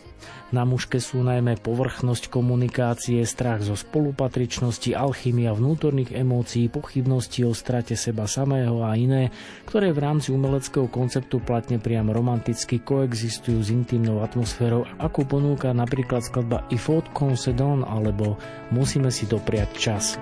[0.51, 7.95] Na mužke sú najmä povrchnosť komunikácie, strach zo spolupatričnosti, alchymia vnútorných emócií, pochybnosti o strate
[7.95, 9.31] seba samého a iné,
[9.71, 16.27] ktoré v rámci umeleckého konceptu platne priam romanticky koexistujú s intimnou atmosférou, ako ponúka napríklad
[16.27, 17.39] skladba I faut qu'on
[17.87, 18.35] alebo
[18.75, 20.19] Musíme si dopriať čas.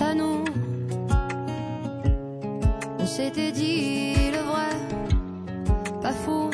[0.00, 0.44] à nous.
[6.28, 6.49] On.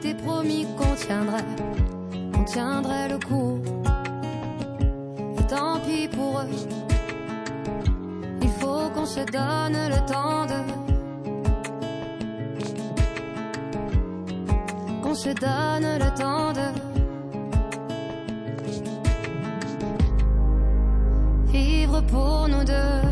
[0.00, 1.44] On s'était promis qu'on tiendrait,
[2.32, 3.60] qu'on tiendrait le coup.
[5.38, 6.48] Et tant pis pour eux,
[8.40, 10.54] il faut qu'on se donne le temps de.
[15.02, 16.66] Qu'on se donne le temps de.
[21.52, 23.02] vivre pour nous deux.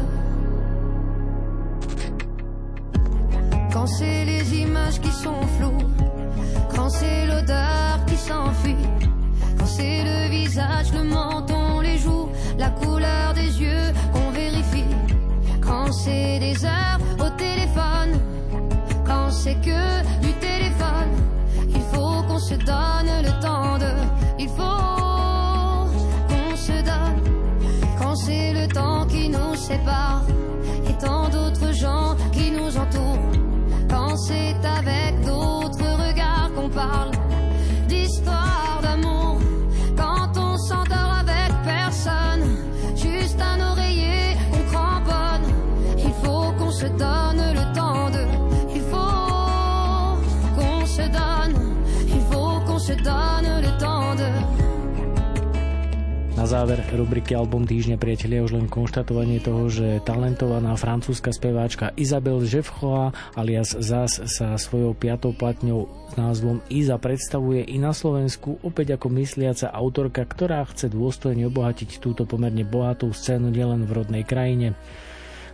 [3.75, 5.78] Quand c'est les images qui sont floues,
[16.09, 18.21] des heures au téléphone,
[19.07, 21.13] quand c'est que du téléphone,
[21.69, 23.93] il faut qu'on se donne le temps de,
[24.39, 24.87] il faut
[26.31, 27.21] qu'on se donne.
[28.01, 30.23] Quand c'est le temps qui nous sépare
[30.89, 33.33] et tant d'autres gens qui nous entourent,
[33.89, 37.18] quand c'est avec d'autres regards qu'on parle
[56.49, 63.13] záver rubriky Album týždňa priatelia už len konštatovanie toho, že talentovaná francúzska speváčka Isabel Jeffroa
[63.37, 69.13] alias Zas sa svojou piatou platňou s názvom Iza predstavuje i na Slovensku opäť ako
[69.21, 74.73] mysliaca autorka, ktorá chce dôstojne obohatiť túto pomerne bohatú scénu nielen v rodnej krajine.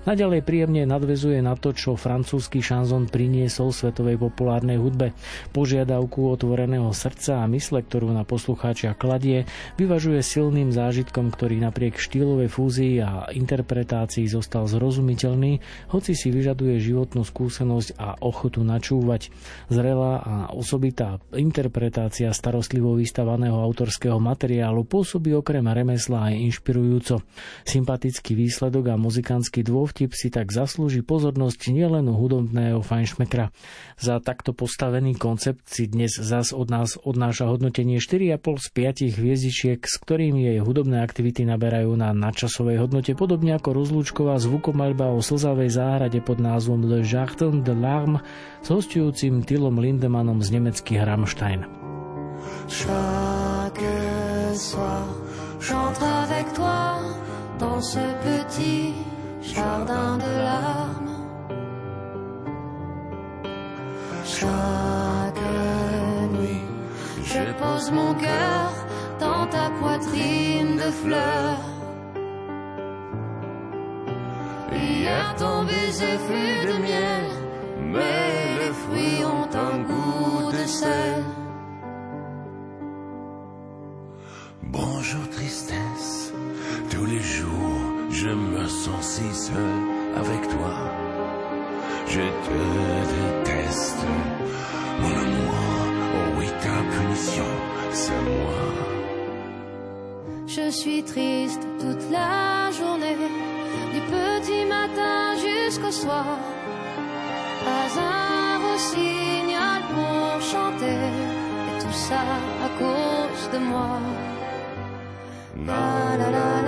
[0.05, 5.17] Naďalej príjemne nadvezuje na to, čo francúzsky šanzon priniesol svetovej populárnej hudbe.
[5.57, 9.49] Požiadavku otvoreného srdca a mysle, ktorú na poslucháčia kladie,
[9.81, 17.25] vyvažuje silným zážitkom, ktorý napriek štýlovej fúzii a interpretácii zostal zrozumiteľný, hoci si vyžaduje životnú
[17.25, 19.33] skúsenosť a ochotu načúvať.
[19.73, 27.25] Zrelá a osobitá interpretácia starostlivo vystavaného autorského materiálu pôsobí okrem remesla aj inšpirujúco.
[27.65, 29.65] Sympatický výsledok a muzikantský
[29.95, 33.55] dôvtip si tak zaslúži pozornosť nielen hudobného fajnšmekra.
[33.95, 38.67] Za takto postavený koncept si dnes zas od nás odnáša hodnotenie 4,5 z
[39.15, 45.15] 5 hviezdičiek, s ktorými jej hudobné aktivity naberajú na nadčasovej hodnote, podobne ako rozlúčková zvukomaľba
[45.15, 48.19] o slzavej záhrade pod názvom Le Jardin de Larme
[48.67, 51.71] s hostujúcim Tilom Lindemanom z nemeckých Rammstein.
[52.67, 53.95] Chaque
[54.59, 55.07] soir,
[55.63, 56.99] j'entre avec toi
[57.63, 59.14] dans ce petit
[59.53, 61.15] jardin de larmes.
[64.25, 65.45] Chaque
[66.33, 66.65] nuit,
[67.23, 68.73] je pose mon cœur
[69.21, 71.65] dans ta poitrine de fleurs.
[74.73, 77.27] Hier ton baiser fut de miel,
[77.93, 81.23] mais les fruits ont un goût de sel.
[84.63, 86.33] Bonjour tristesse,
[86.91, 87.84] tous les jours
[88.15, 89.75] je me sens si seul
[90.17, 90.75] avec toi.
[92.07, 92.59] Je te
[93.15, 94.07] déteste,
[95.01, 95.55] mon amour,
[96.17, 97.51] oh oui ta punition,
[97.91, 98.63] c'est moi.
[100.47, 103.17] Je suis triste toute la journée,
[103.95, 106.39] du petit matin jusqu'au soir.
[107.65, 111.03] Pas un rossignol pour chanter,
[111.69, 112.23] et tout ça
[112.67, 113.99] à cause de moi.
[115.67, 116.64] La la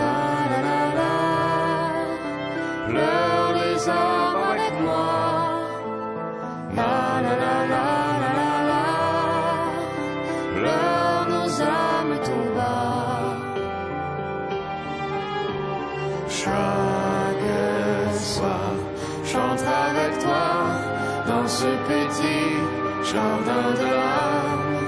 [21.60, 22.52] ce petit
[23.10, 24.80] jardin de larmes.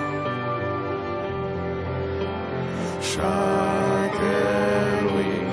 [3.13, 4.23] Chaque
[5.13, 5.47] nuit,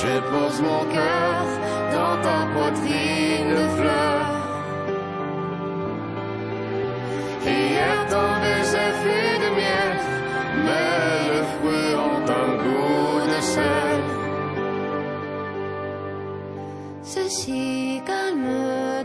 [0.00, 1.44] je pose mon cœur
[1.96, 4.34] dans ta poitrine de fleurs.
[7.46, 9.94] Hier ton baiser fut de miel,
[10.66, 14.02] mais les fruits ont un goût de sel.
[17.02, 18.95] C'est si calme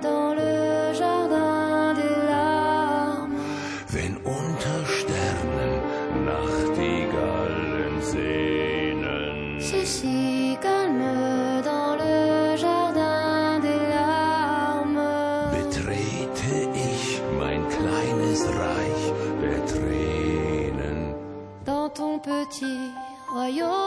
[23.51, 23.80] royaume de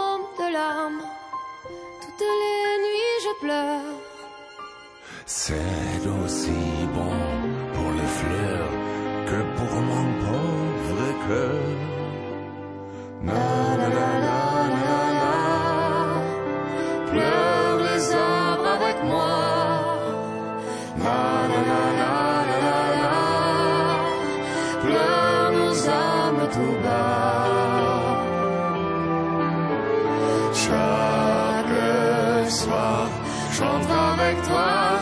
[34.25, 35.01] avec toi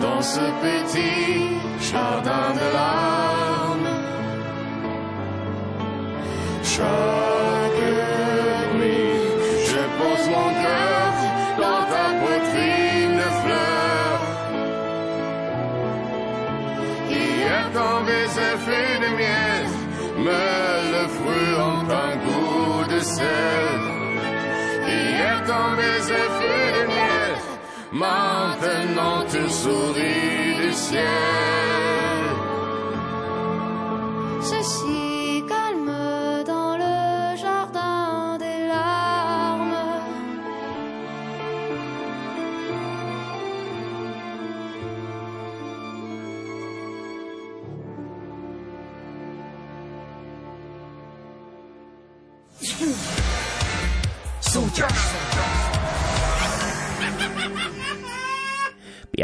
[0.00, 1.58] dans ce petit
[1.90, 3.92] jardin de larmes.
[6.74, 7.84] Chaque
[8.78, 9.20] nuit,
[9.70, 11.12] je pose mon cœur
[11.62, 14.24] dans ta poitrine de fleurs.
[17.10, 19.66] Hier ton baiser fut de miel,
[20.24, 23.80] mais le fruit ont un goût de sel.
[24.88, 27.23] Hier ton baiser fut de miel,
[27.94, 31.83] maintenant tu souris du ciel.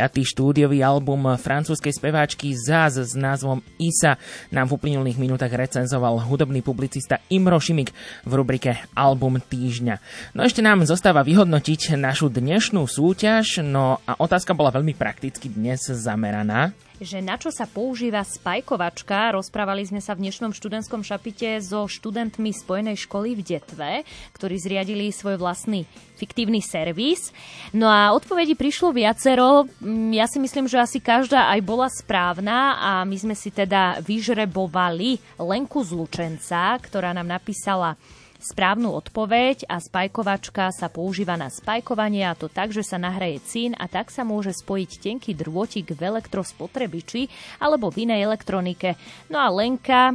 [0.01, 0.24] 5.
[0.24, 4.16] štúdiový album francúzskej speváčky Zaz s názvom Isa
[4.48, 7.93] nám v uplynulých minútach recenzoval hudobný publicista Imro Šimik
[8.24, 10.01] v rubrike Album týždňa.
[10.32, 15.85] No ešte nám zostáva vyhodnotiť našu dnešnú súťaž, no a otázka bola veľmi prakticky dnes
[15.85, 19.32] zameraná že na čo sa používa spajkovačka.
[19.32, 24.05] Rozprávali sme sa v dnešnom študentskom šapite so študentmi Spojenej školy v Detve,
[24.36, 25.89] ktorí zriadili svoj vlastný
[26.20, 27.32] fiktívny servis.
[27.72, 29.64] No a odpovedi prišlo viacero.
[29.81, 34.05] Mm, ja si myslím, že asi každá aj bola správna a my sme si teda
[34.05, 37.97] vyžrebovali Lenku z Lučenca, ktorá nám napísala
[38.43, 43.73] správnu odpoveď a spajkovačka sa používa na spajkovanie a to tak, že sa nahraje cín
[43.77, 47.29] a tak sa môže spojiť tenký drôtik v elektrospotrebiči
[47.61, 48.97] alebo v inej elektronike.
[49.29, 50.15] No a Lenka e,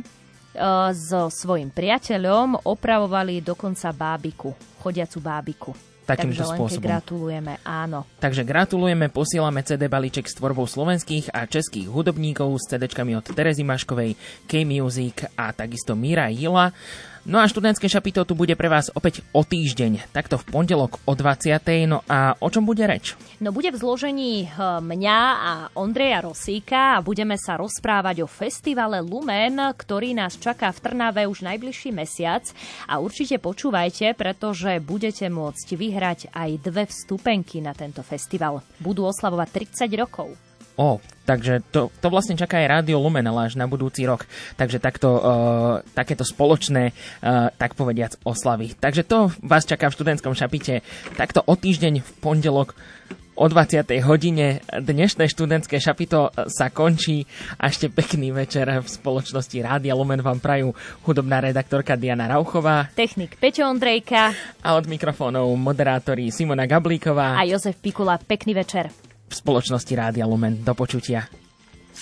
[0.93, 5.72] so svojim priateľom opravovali dokonca bábiku, chodiacu bábiku.
[6.06, 6.85] Takýmto Takže spôsobom.
[6.85, 8.06] gratulujeme, áno.
[8.22, 13.65] Takže gratulujeme, posielame CD balíček s tvorbou slovenských a českých hudobníkov s CDčkami od Terezy
[13.65, 14.14] Maškovej,
[14.45, 16.69] K-Music a takisto Mira Jila.
[17.26, 21.18] No a študentské šapito tu bude pre vás opäť o týždeň, takto v pondelok o
[21.18, 21.57] 20.
[21.89, 23.18] No a o čom bude reč?
[23.41, 29.02] No bude v zložení eh, mňa a Ondreja Rosíka a budeme sa rozprávať o festivale
[29.02, 32.45] Lumen, ktorý nás čaká v Trnave už najbližší mesiac
[32.85, 38.61] a určite počúvajte, pretože budete môcť vyhrať aj dve vstupenky na tento festival.
[38.77, 40.55] Budú oslavovať 30 rokov.
[40.76, 44.27] O, takže to, to vlastne čaká aj Rádio Lumen, ale až na budúci rok.
[44.60, 45.23] Takže takto, uh,
[45.95, 48.76] takéto spoločné, uh, tak povediac, oslavy.
[48.76, 50.84] Takže to vás čaká v študentskom šapite.
[51.15, 52.76] Takto o týždeň v pondelok
[53.35, 53.88] o 20.
[54.07, 57.27] hodine dnešné študentské šapito sa končí
[57.60, 60.72] a ešte pekný večer v spoločnosti Rádia Lumen vám prajú
[61.03, 64.31] hudobná redaktorka Diana Rauchová Technik Peťo Ondrejka
[64.64, 68.15] a od mikrofónov moderátori Simona Gablíková a Jozef Pikula.
[68.23, 70.61] Pekný večer v spoločnosti Rádia Lumen.
[70.61, 71.27] Do počutia.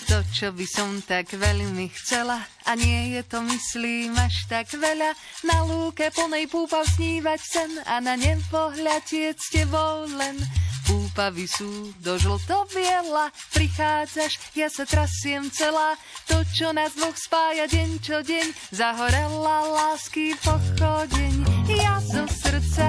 [0.09, 5.13] To, čo by som tak veľmi chcela a nie je to, myslím, až tak veľa.
[5.45, 10.41] Na lúke plnej púpav snívať sen a na nebo hľadieť s tebou len.
[10.83, 15.95] Púpavy sú do žlto biela, prichádzaš, ja sa trasiem celá.
[16.27, 21.33] To, čo nás dvoch spája deň čo deň, zahorela lásky pochodeň.
[21.71, 22.82] Ja zo srdca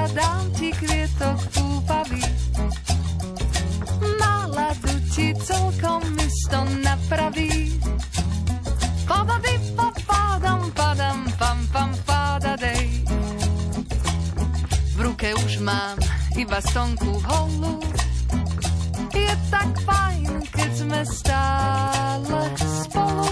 [16.85, 17.81] stonku holú.
[19.17, 23.29] Je tak fajn, keď sme stále spolu.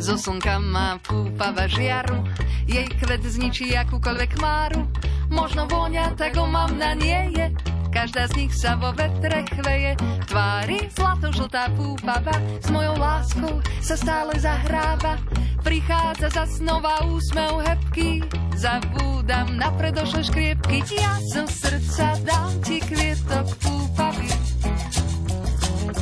[0.00, 2.24] Zo slnka má púpava žiaru,
[2.64, 4.88] jej kvet zničí akúkoľvek máru.
[5.28, 6.40] Možno vôňa, tak
[6.72, 7.52] na nie je,
[7.92, 9.92] každá z nich sa vo vetre chveje.
[10.32, 12.32] Tvári zlatožltá púpava
[12.64, 15.20] s mojou láskou sa stále zahráva.
[15.60, 18.24] Prichádza za znova úsmev hebký,
[19.26, 20.78] zabúdam na predošlé škriepky.
[20.94, 24.30] Ja zo srdca dám ti kvietok púpavy.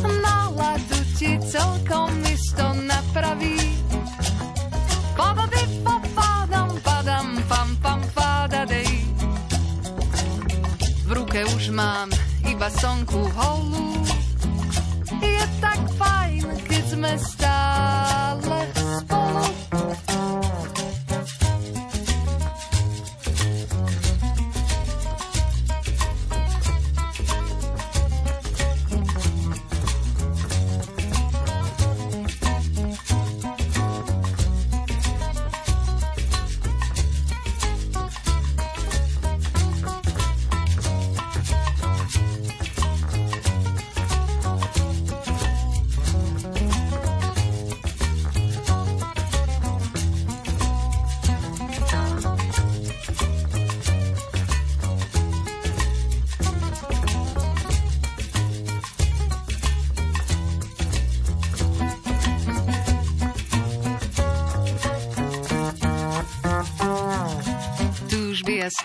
[0.05, 3.56] Náladu ti celkom isto napraví.
[5.16, 5.64] Padady,
[6.12, 8.92] padam, padam, pam, pam, padadej.
[11.09, 12.12] V ruke už mám
[12.44, 14.05] iba sonku holú.
[15.24, 18.59] Je tak fajn, keď sme stále
[19.01, 19.23] spolu.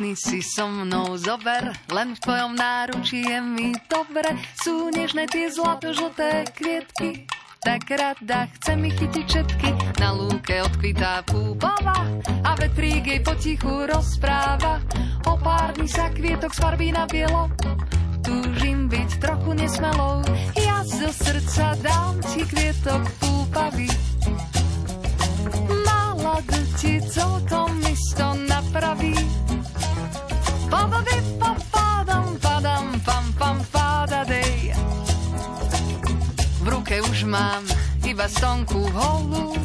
[0.09, 4.33] Jasný si so mnou zober, len v tvojom náručí je mi dobre.
[4.57, 7.29] Sú nežné tie zlato-žlté kvietky,
[7.61, 9.69] tak rada chcem ich chytiť všetky.
[10.01, 12.09] Na lúke odkvitá púpava
[12.41, 14.81] a vetrík jej potichu rozpráva.
[15.29, 17.51] O pár dní sa kvietok sfarbí na bielo,
[18.25, 20.25] túžim byť trochu nesmelou.
[20.57, 23.89] Ja zo srdca dám ti kvietok púpavy.
[25.85, 26.41] Mala
[26.81, 29.38] ti celkom isto napraví.
[36.59, 37.65] V ruke už mám
[38.05, 39.57] iba stonku holú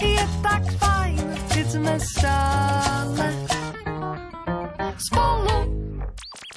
[0.00, 3.26] Je tak fajn, keď sme stále
[4.96, 5.83] Spolu.